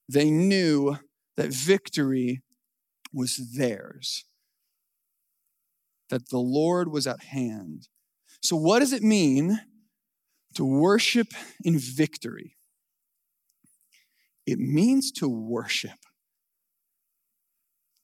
They 0.07 0.29
knew 0.29 0.97
that 1.35 1.49
victory 1.49 2.41
was 3.13 3.53
theirs, 3.55 4.25
that 6.09 6.29
the 6.29 6.39
Lord 6.39 6.91
was 6.91 7.07
at 7.07 7.23
hand. 7.23 7.87
So, 8.41 8.55
what 8.55 8.79
does 8.79 8.93
it 8.93 9.03
mean 9.03 9.59
to 10.55 10.65
worship 10.65 11.27
in 11.63 11.77
victory? 11.77 12.57
It 14.45 14.59
means 14.59 15.11
to 15.13 15.27
worship. 15.27 15.99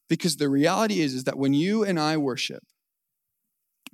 Because 0.07 0.37
the 0.37 0.49
reality 0.49 1.01
is, 1.01 1.15
is 1.15 1.23
that 1.23 1.37
when 1.37 1.55
you 1.55 1.83
and 1.83 1.99
I 1.99 2.17
worship, 2.17 2.63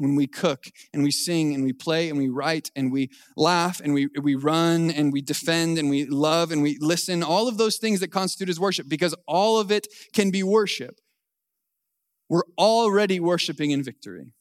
when 0.02 0.16
we 0.16 0.28
cook 0.28 0.66
and 0.94 1.04
we 1.04 1.12
sing 1.12 1.54
and 1.54 1.64
we 1.64 1.74
play 1.74 2.10
and 2.10 2.18
we 2.18 2.30
write 2.30 2.72
and 2.76 2.92
we 2.92 3.10
laugh 3.38 3.80
and 3.80 3.94
we, 3.94 4.08
we 4.22 4.36
run 4.36 4.92
and 4.92 5.14
we 5.14 5.22
defend 5.22 5.78
and 5.78 5.90
we 5.90 6.06
love 6.06 6.52
and 6.52 6.62
we 6.62 6.78
listen, 6.80 7.24
all 7.24 7.48
of 7.48 7.58
those 7.58 7.78
things 7.78 8.00
that 8.00 8.12
constitute 8.12 8.50
as 8.50 8.60
worship, 8.60 8.90
because 8.90 9.16
all 9.28 9.60
of 9.60 9.72
it 9.72 9.88
can 10.14 10.32
be 10.32 10.44
worship 10.44 11.00
we're 12.32 12.44
already 12.58 13.20
worshiping 13.20 13.72
in 13.72 13.84
victory. 13.84 14.34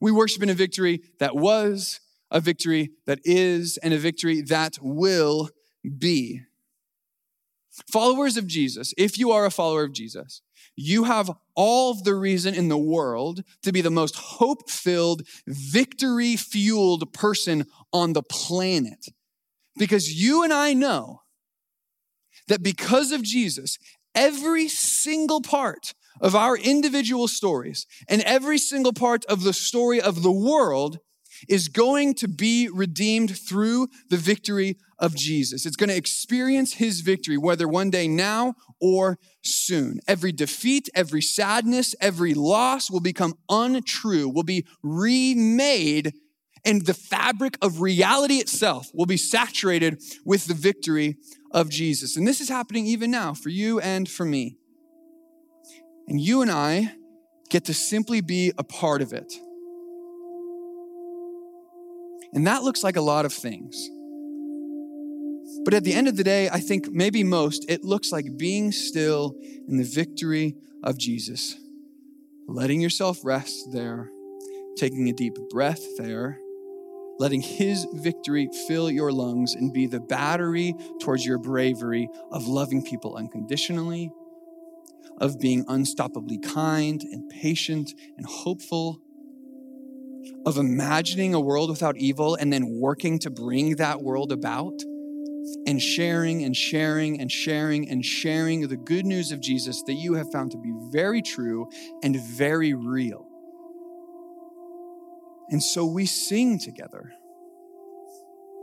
We 0.00 0.12
worship 0.12 0.44
in 0.44 0.48
a 0.48 0.54
victory 0.54 1.02
that 1.18 1.34
was, 1.34 1.98
a 2.30 2.38
victory 2.38 2.90
that 3.06 3.18
is, 3.24 3.78
and 3.78 3.92
a 3.92 3.98
victory 3.98 4.42
that 4.42 4.78
will 4.80 5.50
be. 5.98 6.42
Followers 7.90 8.36
of 8.36 8.46
Jesus, 8.46 8.94
if 8.96 9.18
you 9.18 9.32
are 9.32 9.44
a 9.44 9.50
follower 9.50 9.82
of 9.82 9.92
Jesus, 9.92 10.40
you 10.80 11.04
have 11.04 11.30
all 11.54 11.94
the 11.94 12.14
reason 12.14 12.54
in 12.54 12.68
the 12.68 12.78
world 12.78 13.42
to 13.62 13.72
be 13.72 13.82
the 13.82 13.90
most 13.90 14.16
hope 14.16 14.70
filled, 14.70 15.22
victory 15.46 16.36
fueled 16.36 17.12
person 17.12 17.66
on 17.92 18.14
the 18.14 18.22
planet. 18.22 19.06
Because 19.76 20.12
you 20.12 20.42
and 20.42 20.52
I 20.52 20.72
know 20.72 21.22
that 22.48 22.62
because 22.62 23.12
of 23.12 23.22
Jesus, 23.22 23.78
every 24.14 24.68
single 24.68 25.42
part 25.42 25.94
of 26.20 26.34
our 26.34 26.56
individual 26.56 27.28
stories 27.28 27.86
and 28.08 28.22
every 28.22 28.58
single 28.58 28.92
part 28.92 29.24
of 29.26 29.44
the 29.44 29.52
story 29.52 30.00
of 30.00 30.22
the 30.22 30.32
world 30.32 30.98
is 31.48 31.68
going 31.68 32.14
to 32.14 32.28
be 32.28 32.68
redeemed 32.72 33.36
through 33.36 33.88
the 34.08 34.16
victory 34.16 34.76
of 34.98 35.16
Jesus. 35.16 35.64
It's 35.64 35.76
going 35.76 35.88
to 35.88 35.96
experience 35.96 36.74
his 36.74 37.00
victory, 37.00 37.38
whether 37.38 37.66
one 37.66 37.90
day 37.90 38.06
now 38.06 38.54
or 38.80 39.18
soon. 39.42 40.00
Every 40.06 40.32
defeat, 40.32 40.88
every 40.94 41.22
sadness, 41.22 41.94
every 42.00 42.34
loss 42.34 42.90
will 42.90 43.00
become 43.00 43.34
untrue, 43.48 44.28
will 44.28 44.42
be 44.42 44.66
remade, 44.82 46.12
and 46.64 46.84
the 46.84 46.94
fabric 46.94 47.56
of 47.62 47.80
reality 47.80 48.34
itself 48.34 48.90
will 48.92 49.06
be 49.06 49.16
saturated 49.16 50.02
with 50.26 50.46
the 50.46 50.54
victory 50.54 51.16
of 51.50 51.70
Jesus. 51.70 52.16
And 52.16 52.28
this 52.28 52.40
is 52.40 52.50
happening 52.50 52.86
even 52.86 53.10
now 53.10 53.32
for 53.32 53.48
you 53.48 53.80
and 53.80 54.08
for 54.08 54.26
me. 54.26 54.58
And 56.06 56.20
you 56.20 56.42
and 56.42 56.50
I 56.50 56.94
get 57.48 57.64
to 57.64 57.74
simply 57.74 58.20
be 58.20 58.52
a 58.58 58.64
part 58.64 59.00
of 59.00 59.12
it. 59.12 59.32
And 62.32 62.46
that 62.46 62.62
looks 62.62 62.82
like 62.82 62.96
a 62.96 63.00
lot 63.00 63.24
of 63.24 63.32
things. 63.32 63.88
But 65.64 65.74
at 65.74 65.84
the 65.84 65.94
end 65.94 66.08
of 66.08 66.16
the 66.16 66.24
day, 66.24 66.48
I 66.48 66.60
think 66.60 66.90
maybe 66.90 67.24
most, 67.24 67.68
it 67.68 67.84
looks 67.84 68.12
like 68.12 68.36
being 68.36 68.72
still 68.72 69.36
in 69.68 69.76
the 69.76 69.84
victory 69.84 70.56
of 70.84 70.96
Jesus, 70.96 71.56
letting 72.46 72.80
yourself 72.80 73.18
rest 73.24 73.72
there, 73.72 74.10
taking 74.76 75.08
a 75.08 75.12
deep 75.12 75.34
breath 75.50 75.82
there, 75.98 76.38
letting 77.18 77.42
His 77.42 77.86
victory 77.94 78.48
fill 78.68 78.90
your 78.90 79.12
lungs 79.12 79.54
and 79.54 79.72
be 79.72 79.86
the 79.86 80.00
battery 80.00 80.74
towards 81.00 81.26
your 81.26 81.38
bravery 81.38 82.08
of 82.30 82.46
loving 82.46 82.82
people 82.82 83.16
unconditionally 83.16 84.10
of 85.20 85.38
being 85.38 85.64
unstoppably 85.66 86.42
kind 86.42 87.02
and 87.02 87.28
patient 87.28 87.92
and 88.16 88.26
hopeful, 88.26 89.00
of 90.46 90.56
imagining 90.56 91.34
a 91.34 91.40
world 91.40 91.70
without 91.70 91.96
evil 91.96 92.34
and 92.34 92.52
then 92.52 92.78
working 92.80 93.18
to 93.20 93.30
bring 93.30 93.76
that 93.76 94.02
world 94.02 94.32
about, 94.32 94.74
and 95.66 95.80
sharing 95.80 96.44
and 96.44 96.56
sharing 96.56 97.20
and 97.20 97.30
sharing 97.30 97.88
and 97.88 98.04
sharing 98.04 98.68
the 98.68 98.76
good 98.76 99.06
news 99.06 99.32
of 99.32 99.40
Jesus 99.40 99.82
that 99.86 99.94
you 99.94 100.14
have 100.14 100.30
found 100.30 100.52
to 100.52 100.58
be 100.58 100.72
very 100.92 101.22
true 101.22 101.68
and 102.02 102.16
very 102.20 102.74
real. 102.74 103.26
And 105.50 105.62
so 105.62 105.84
we 105.84 106.06
sing 106.06 106.58
together 106.58 107.12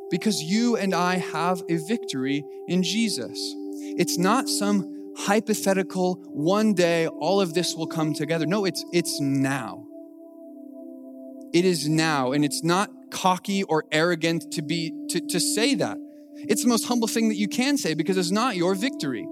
because 0.09 0.41
you 0.41 0.77
and 0.77 0.93
I 0.93 1.15
have 1.17 1.61
a 1.69 1.77
victory 1.77 2.43
in 2.67 2.83
Jesus. 2.83 3.37
It's 3.97 4.17
not 4.17 4.47
some 4.47 5.13
hypothetical, 5.17 6.15
one 6.27 6.73
day 6.73 7.07
all 7.07 7.41
of 7.41 7.53
this 7.53 7.75
will 7.75 7.87
come 7.87 8.13
together. 8.13 8.45
No, 8.45 8.65
it's, 8.65 8.85
it's 8.93 9.19
now. 9.19 9.86
It 11.53 11.65
is 11.65 11.87
now, 11.87 12.31
and 12.33 12.43
it's 12.43 12.63
not 12.63 12.89
cocky 13.09 13.63
or 13.63 13.85
arrogant 13.91 14.51
to 14.53 14.61
be 14.61 14.93
to, 15.09 15.21
to 15.21 15.39
say 15.39 15.75
that. 15.75 15.97
It's 16.35 16.63
the 16.63 16.69
most 16.69 16.85
humble 16.85 17.07
thing 17.07 17.29
that 17.29 17.35
you 17.35 17.47
can 17.47 17.77
say 17.77 17.93
because 17.93 18.17
it's 18.17 18.31
not 18.31 18.55
your 18.55 18.75
victory. 18.75 19.27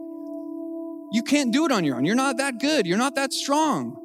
You 1.11 1.23
can't 1.23 1.53
do 1.53 1.65
it 1.65 1.71
on 1.71 1.83
your 1.83 1.97
own. 1.97 2.05
You're 2.05 2.15
not 2.15 2.37
that 2.37 2.59
good. 2.59 2.87
You're 2.87 2.97
not 2.97 3.15
that 3.15 3.31
strong. 3.31 4.01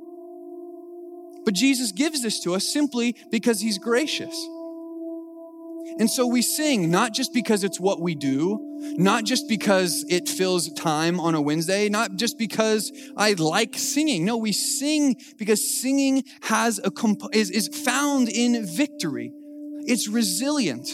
But 1.45 1.55
Jesus 1.55 1.93
gives 1.93 2.23
this 2.23 2.41
to 2.41 2.55
us 2.55 2.71
simply 2.71 3.17
because 3.31 3.61
he's 3.61 3.79
gracious. 3.79 4.35
And 5.99 6.11
so 6.11 6.27
we 6.27 6.43
sing 6.43 6.91
not 6.91 7.13
just 7.13 7.35
because 7.35 7.65
it's 7.65 7.79
what 7.79 8.01
we 8.01 8.15
do, 8.15 8.59
not 8.97 9.25
just 9.25 9.49
because 9.49 10.05
it 10.09 10.29
fills 10.29 10.73
time 10.73 11.21
on 11.21 11.35
a 11.35 11.41
Wednesday, 11.41 11.89
not 11.89 12.17
just 12.17 12.39
because 12.39 12.93
I 13.17 13.33
like 13.33 13.75
singing. 13.77 14.25
No, 14.25 14.37
we 14.37 14.53
sing 14.53 15.17
because 15.37 15.81
singing 15.81 16.25
has 16.43 16.81
a 16.83 16.91
comp- 16.91 17.35
is, 17.35 17.51
is 17.51 17.69
found 17.69 18.29
in 18.29 18.65
victory. 18.65 19.33
It's 19.83 20.09
resilient. 20.09 20.89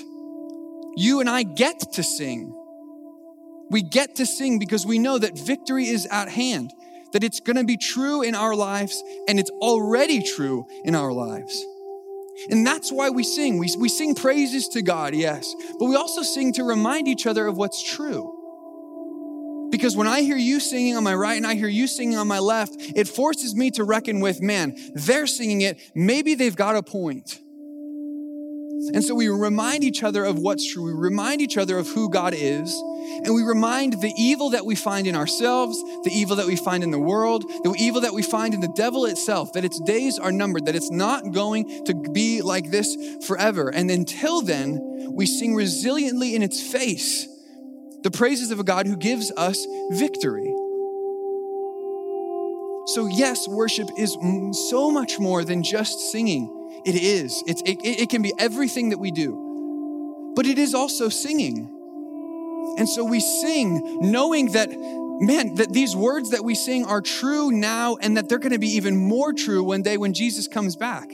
You 0.97 1.21
and 1.21 1.29
I 1.29 1.43
get 1.43 1.93
to 1.93 2.03
sing. 2.03 2.53
We 3.71 3.83
get 3.83 4.17
to 4.17 4.27
sing 4.27 4.59
because 4.59 4.87
we 4.87 4.99
know 4.99 5.19
that 5.19 5.39
victory 5.39 5.87
is 5.87 6.07
at 6.07 6.29
hand, 6.29 6.73
that 7.13 7.23
it's 7.23 7.41
going 7.41 7.57
to 7.57 7.65
be 7.65 7.77
true 7.77 8.23
in 8.23 8.35
our 8.35 8.55
lives, 8.55 9.03
and 9.29 9.39
it's 9.39 9.51
already 9.51 10.23
true 10.23 10.67
in 10.85 10.95
our 10.95 11.13
lives. 11.13 11.65
And 12.51 12.67
that's 12.67 12.93
why 12.93 13.11
we 13.11 13.25
sing. 13.25 13.59
We, 13.59 13.69
we 13.79 13.89
sing 13.89 14.15
praises 14.15 14.69
to 14.69 14.83
God, 14.83 15.15
yes, 15.15 15.55
but 15.79 15.87
we 15.87 15.97
also 15.97 16.23
sing 16.23 16.53
to 16.55 16.65
remind 16.65 17.09
each 17.09 17.27
other 17.27 17.47
of 17.47 17.57
what's 17.57 17.83
true. 17.83 18.33
Because 19.71 19.97
when 19.97 20.07
I 20.07 20.23
hear 20.23 20.37
you 20.37 20.61
singing 20.61 20.97
on 20.97 21.03
my 21.03 21.15
right 21.15 21.37
and 21.37 21.47
I 21.47 21.55
hear 21.55 21.69
you 21.69 21.87
singing 21.87 22.17
on 22.17 22.29
my 22.29 22.39
left, 22.39 22.75
it 22.79 23.09
forces 23.09 23.55
me 23.55 23.71
to 23.73 23.85
reckon 23.85 24.21
with 24.21 24.41
man, 24.41 24.77
they're 24.95 25.27
singing 25.27 25.63
it, 25.63 25.81
maybe 25.95 26.35
they've 26.35 26.55
got 26.55 26.77
a 26.77 26.83
point. 26.83 27.41
And 28.93 29.03
so 29.03 29.15
we 29.15 29.29
remind 29.29 29.85
each 29.85 30.03
other 30.03 30.25
of 30.25 30.39
what's 30.39 30.71
true. 30.71 30.85
We 30.85 30.93
remind 30.93 31.41
each 31.41 31.57
other 31.57 31.79
of 31.79 31.89
who 31.89 32.11
God 32.11 32.35
is. 32.37 32.75
And 33.25 33.35
we 33.35 33.43
remind 33.43 33.95
the 33.95 34.13
evil 34.17 34.51
that 34.51 34.67
we 34.67 34.75
find 34.75 35.07
in 35.07 35.17
ourselves, 35.17 35.81
the 36.05 36.11
evil 36.13 36.37
that 36.37 36.47
we 36.47 36.57
find 36.57 36.85
in 36.85 36.91
the 36.91 36.99
world, 36.99 37.45
the 37.65 37.75
evil 37.79 38.01
that 38.03 38.13
we 38.13 38.23
find 38.23 38.53
in 38.53 38.61
the 38.61 38.73
devil 38.77 39.07
itself, 39.07 39.53
that 39.55 39.65
its 39.65 39.81
days 39.81 40.19
are 40.19 40.33
numbered, 40.33 40.67
that 40.67 40.77
it's 40.77 40.91
not 40.91 41.33
going 41.33 41.85
to 41.87 41.95
be 42.13 42.43
like 42.43 42.71
this 42.71 42.97
forever. 43.27 43.71
And 43.71 43.91
until 43.91 44.43
then, 44.43 44.81
we 45.13 45.25
sing 45.25 45.55
resiliently 45.55 46.35
in 46.35 46.43
its 46.43 46.61
face 46.61 47.27
the 48.03 48.11
praises 48.11 48.51
of 48.51 48.61
a 48.61 48.65
God 48.65 48.87
who 48.87 48.97
gives 48.97 49.33
us 49.37 49.67
victory. 49.91 50.53
So, 52.89 53.09
yes, 53.11 53.49
worship 53.49 53.89
is 53.99 54.17
so 54.71 54.91
much 54.93 55.19
more 55.19 55.43
than 55.45 55.65
just 55.65 56.13
singing. 56.13 56.56
It 56.85 56.95
is. 56.95 57.43
It's, 57.47 57.63
it, 57.63 57.79
it 57.83 58.11
can 58.11 58.23
be 58.23 58.33
everything 58.39 58.91
that 58.91 58.99
we 58.99 59.11
do, 59.11 60.33
but 60.37 60.47
it 60.47 60.59
is 60.59 60.75
also 60.75 61.09
singing. 61.09 61.73
And 62.79 62.89
so 62.89 63.05
we 63.05 63.21
sing 63.21 63.99
knowing 64.01 64.53
that, 64.53 64.69
man, 64.71 65.55
that 65.57 65.73
these 65.73 65.97
words 65.97 66.31
that 66.31 66.45
we 66.45 66.55
sing 66.55 66.85
are 66.85 67.01
true 67.01 67.51
now 67.51 67.97
and 67.97 68.17
that 68.17 68.29
they're 68.29 68.39
going 68.39 68.53
to 68.53 68.59
be 68.59 68.77
even 68.77 68.97
more 68.97 69.33
true 69.33 69.65
one 69.65 69.83
day 69.83 69.97
when 69.97 70.13
Jesus 70.13 70.47
comes 70.47 70.77
back. 70.77 71.11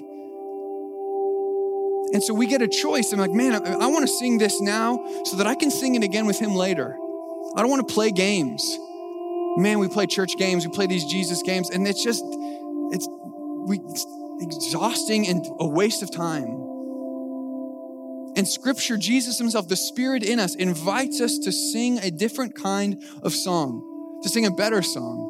And 2.12 2.22
so 2.22 2.34
we 2.34 2.46
get 2.46 2.60
a 2.60 2.68
choice. 2.68 3.12
I'm 3.12 3.20
like, 3.20 3.30
man, 3.30 3.54
I, 3.54 3.72
I 3.72 3.86
want 3.86 4.06
to 4.06 4.12
sing 4.12 4.38
this 4.38 4.60
now 4.60 5.02
so 5.24 5.36
that 5.36 5.46
I 5.46 5.54
can 5.54 5.70
sing 5.70 5.94
it 5.94 6.02
again 6.02 6.26
with 6.26 6.38
him 6.38 6.54
later. 6.54 6.94
I 7.54 7.60
don't 7.60 7.70
want 7.70 7.86
to 7.86 7.94
play 7.94 8.10
games. 8.10 8.78
Man, 9.56 9.78
we 9.78 9.88
play 9.88 10.06
church 10.06 10.36
games, 10.38 10.66
we 10.66 10.72
play 10.72 10.86
these 10.86 11.04
Jesus 11.04 11.42
games, 11.42 11.68
and 11.68 11.86
it's 11.86 12.02
just, 12.02 12.24
it's, 12.24 13.06
we, 13.66 13.78
it's 13.80 14.06
exhausting 14.42 15.28
and 15.28 15.44
a 15.58 15.66
waste 15.66 16.02
of 16.02 16.10
time. 16.10 16.62
In 18.34 18.46
Scripture, 18.46 18.96
Jesus 18.96 19.38
Himself, 19.38 19.68
the 19.68 19.76
Spirit 19.76 20.22
in 20.22 20.40
us, 20.40 20.54
invites 20.54 21.20
us 21.20 21.38
to 21.38 21.52
sing 21.52 21.98
a 21.98 22.10
different 22.10 22.54
kind 22.54 23.02
of 23.22 23.34
song, 23.34 24.20
to 24.22 24.28
sing 24.28 24.46
a 24.46 24.50
better 24.50 24.80
song, 24.82 25.28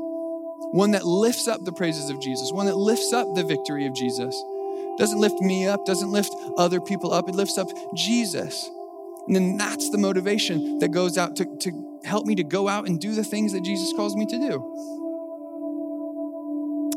one 0.72 0.92
that 0.92 1.04
lifts 1.04 1.48
up 1.48 1.64
the 1.64 1.72
praises 1.72 2.10
of 2.10 2.20
Jesus, 2.20 2.52
one 2.52 2.66
that 2.66 2.76
lifts 2.76 3.12
up 3.12 3.34
the 3.34 3.44
victory 3.44 3.86
of 3.86 3.94
Jesus. 3.94 4.40
Doesn't 4.98 5.18
lift 5.20 5.40
me 5.40 5.66
up, 5.66 5.84
doesn't 5.84 6.10
lift 6.10 6.32
other 6.56 6.80
people 6.80 7.12
up, 7.12 7.28
it 7.28 7.34
lifts 7.34 7.58
up 7.58 7.68
Jesus. 7.96 8.70
And 9.26 9.34
then 9.34 9.56
that's 9.56 9.90
the 9.90 9.98
motivation 9.98 10.78
that 10.78 10.88
goes 10.88 11.18
out 11.18 11.36
to, 11.36 11.56
to 11.60 12.00
help 12.04 12.26
me 12.26 12.36
to 12.36 12.44
go 12.44 12.68
out 12.68 12.86
and 12.86 13.00
do 13.00 13.14
the 13.14 13.24
things 13.24 13.52
that 13.52 13.64
Jesus 13.64 13.92
calls 13.94 14.14
me 14.14 14.26
to 14.26 14.38
do. 14.38 14.52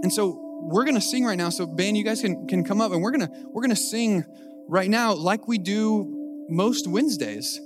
And 0.03 0.13
so 0.13 0.44
we're 0.61 0.85
gonna 0.85 1.01
sing 1.01 1.25
right 1.25 1.37
now. 1.37 1.49
So, 1.49 1.65
band, 1.65 1.97
you 1.97 2.03
guys 2.03 2.21
can, 2.21 2.47
can 2.47 2.63
come 2.63 2.81
up 2.81 2.91
and 2.91 3.01
we're 3.01 3.11
gonna 3.11 3.29
we're 3.51 3.61
gonna 3.61 3.75
sing 3.75 4.25
right 4.67 4.89
now, 4.89 5.13
like 5.13 5.47
we 5.47 5.57
do 5.57 6.45
most 6.49 6.87
Wednesdays. 6.87 7.59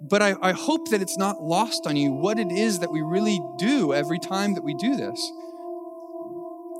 But 0.00 0.20
I, 0.22 0.34
I 0.42 0.52
hope 0.52 0.90
that 0.90 1.00
it's 1.00 1.16
not 1.16 1.42
lost 1.42 1.86
on 1.86 1.96
you 1.96 2.12
what 2.12 2.38
it 2.38 2.52
is 2.52 2.80
that 2.80 2.90
we 2.90 3.00
really 3.00 3.40
do 3.58 3.94
every 3.94 4.18
time 4.18 4.54
that 4.54 4.62
we 4.62 4.74
do 4.74 4.96
this. 4.96 5.32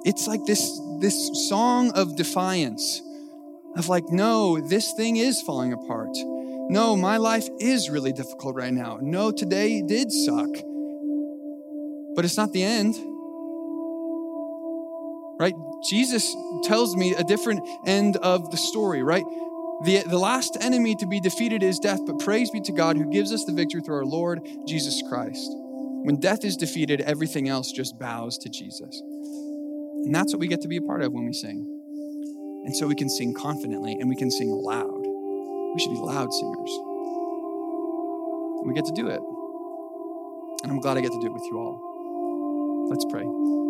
It's 0.05 0.27
like 0.27 0.45
this, 0.45 0.79
this 1.01 1.49
song 1.49 1.91
of 1.93 2.17
defiance 2.17 3.01
of 3.77 3.89
like, 3.89 4.05
no, 4.11 4.61
this 4.61 4.93
thing 4.93 5.17
is 5.17 5.41
falling 5.41 5.73
apart. 5.73 6.11
No, 6.69 6.97
my 6.97 7.17
life 7.17 7.49
is 7.59 7.89
really 7.89 8.13
difficult 8.13 8.55
right 8.57 8.73
now. 8.73 8.99
No, 9.01 9.33
today 9.33 9.83
did 9.83 10.13
suck. 10.13 10.51
But 12.15 12.27
it's 12.27 12.37
not 12.37 12.53
the 12.53 12.63
end 12.63 12.95
right? 15.39 15.55
Jesus 15.89 16.35
tells 16.63 16.97
me 16.97 17.15
a 17.15 17.25
different 17.25 17.67
end 17.87 18.17
of 18.19 18.51
the 18.51 18.57
story, 18.57 19.03
right? 19.03 19.25
The, 19.85 20.03
the 20.07 20.19
last 20.19 20.57
enemy 20.61 20.95
to 20.97 21.07
be 21.07 21.21
defeated 21.21 21.63
is 21.63 21.79
death, 21.79 22.01
but 22.07 22.21
praise 22.21 22.51
be 22.51 22.61
to 22.63 22.73
God 22.73 22.97
who 22.97 23.11
gives 23.11 23.33
us 23.33 23.45
the 23.45 23.53
victory 23.53 23.81
through 23.81 23.97
our 23.97 24.05
Lord 24.05 24.41
Jesus 24.67 25.03
Christ. 25.09 25.51
When 26.05 26.21
death 26.21 26.45
is 26.45 26.57
defeated, 26.57 27.01
everything 27.01 27.49
else 27.49 27.73
just 27.73 27.99
bows 27.99 28.39
to 28.39 28.49
Jesus. 28.49 29.01
And 30.05 30.15
that's 30.15 30.33
what 30.33 30.41
we 30.41 30.49
get 30.49 30.61
to 30.61 30.69
be 30.69 30.77
a 30.77 30.83
part 30.83 31.03
of 31.03 31.13
when 31.13 31.25
we 31.27 31.33
sing. 31.33 31.67
And 32.67 32.77
so 32.77 32.87
we 32.87 32.95
can 32.95 33.09
sing 33.09 33.35
confidently 33.35 33.97
and 33.99 34.09
we 34.09 34.17
can 34.17 34.31
sing 34.31 34.49
loud. 34.49 35.03
We 35.75 35.81
should 35.81 35.93
be 35.93 35.99
loud 35.99 36.33
singers. 36.33 36.71
We 38.65 38.75
get 38.75 38.85
to 38.87 38.93
do 38.93 39.09
it. 39.09 39.21
And 40.63 40.73
I'm 40.73 40.81
glad 40.81 40.97
I 40.97 41.01
get 41.01 41.13
to 41.13 41.21
do 41.21 41.27
it 41.27 41.33
with 41.33 41.45
you 41.45 41.59
all. 41.59 42.89
Let's 42.91 43.05
pray. 43.11 43.64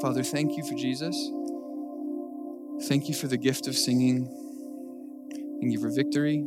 Father, 0.00 0.22
thank 0.22 0.56
you 0.56 0.64
for 0.64 0.74
Jesus. 0.74 1.16
Thank 2.88 3.08
you 3.08 3.14
for 3.14 3.28
the 3.28 3.36
gift 3.36 3.68
of 3.68 3.76
singing. 3.76 4.26
Thank 5.60 5.72
you 5.72 5.80
for 5.80 5.90
victory. 5.90 6.44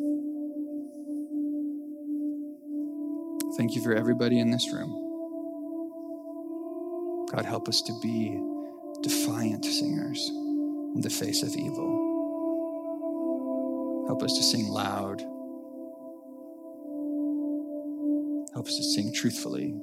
Thank 3.58 3.75
you 3.75 3.81
for 3.81 3.93
everybody 3.93 4.39
in 4.39 4.51
this 4.51 4.71
room. 4.73 5.01
God, 7.31 7.45
help 7.45 7.69
us 7.69 7.81
to 7.84 7.93
be 8.01 8.38
defiant 9.01 9.63
singers 9.63 10.29
in 10.95 11.01
the 11.01 11.10
face 11.10 11.41
of 11.43 11.55
evil. 11.55 12.05
Help 14.08 14.21
us 14.23 14.34
to 14.34 14.43
sing 14.43 14.67
loud. 14.67 15.21
Help 18.53 18.67
us 18.67 18.75
to 18.77 18.84
sing 18.84 19.13
truthfully. 19.13 19.75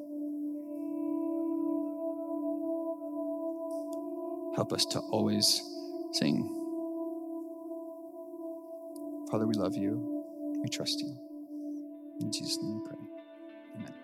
Help 4.57 4.73
us 4.73 4.85
to 4.87 4.99
always 5.11 5.63
sing. 6.13 6.59
Father, 9.31 9.47
we 9.47 9.55
love 9.55 9.75
you. 9.75 10.61
We 10.63 10.69
trust 10.69 11.01
you. 11.01 11.17
In 12.21 12.31
Jesus' 12.31 12.59
name 12.63 12.81
we 12.81 12.87
pray. 12.87 12.99
Amen. 13.77 13.95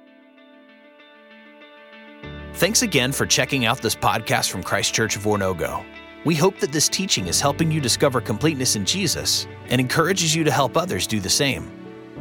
Thanks 2.54 2.82
again 2.82 3.12
for 3.12 3.26
checking 3.26 3.66
out 3.66 3.78
this 3.82 3.94
podcast 3.94 4.50
from 4.50 4.62
Christ 4.62 4.94
Church 4.94 5.16
of 5.16 5.22
Oronogo. 5.22 5.84
We 6.24 6.34
hope 6.34 6.58
that 6.61 6.72
this 6.72 6.88
teaching 6.88 7.26
is 7.28 7.40
helping 7.40 7.70
you 7.70 7.80
discover 7.80 8.20
completeness 8.20 8.74
in 8.74 8.84
Jesus 8.84 9.46
and 9.68 9.80
encourages 9.80 10.34
you 10.34 10.44
to 10.44 10.50
help 10.50 10.76
others 10.76 11.06
do 11.06 11.20
the 11.20 11.28
same. 11.30 11.70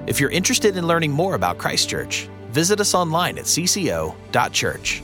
If 0.05 0.19
you're 0.19 0.29
interested 0.29 0.77
in 0.77 0.85
learning 0.85 1.11
more 1.11 1.35
about 1.35 1.57
Christ 1.57 1.89
Church, 1.89 2.29
visit 2.49 2.79
us 2.79 2.93
online 2.93 3.37
at 3.37 3.45
cco.church. 3.45 5.03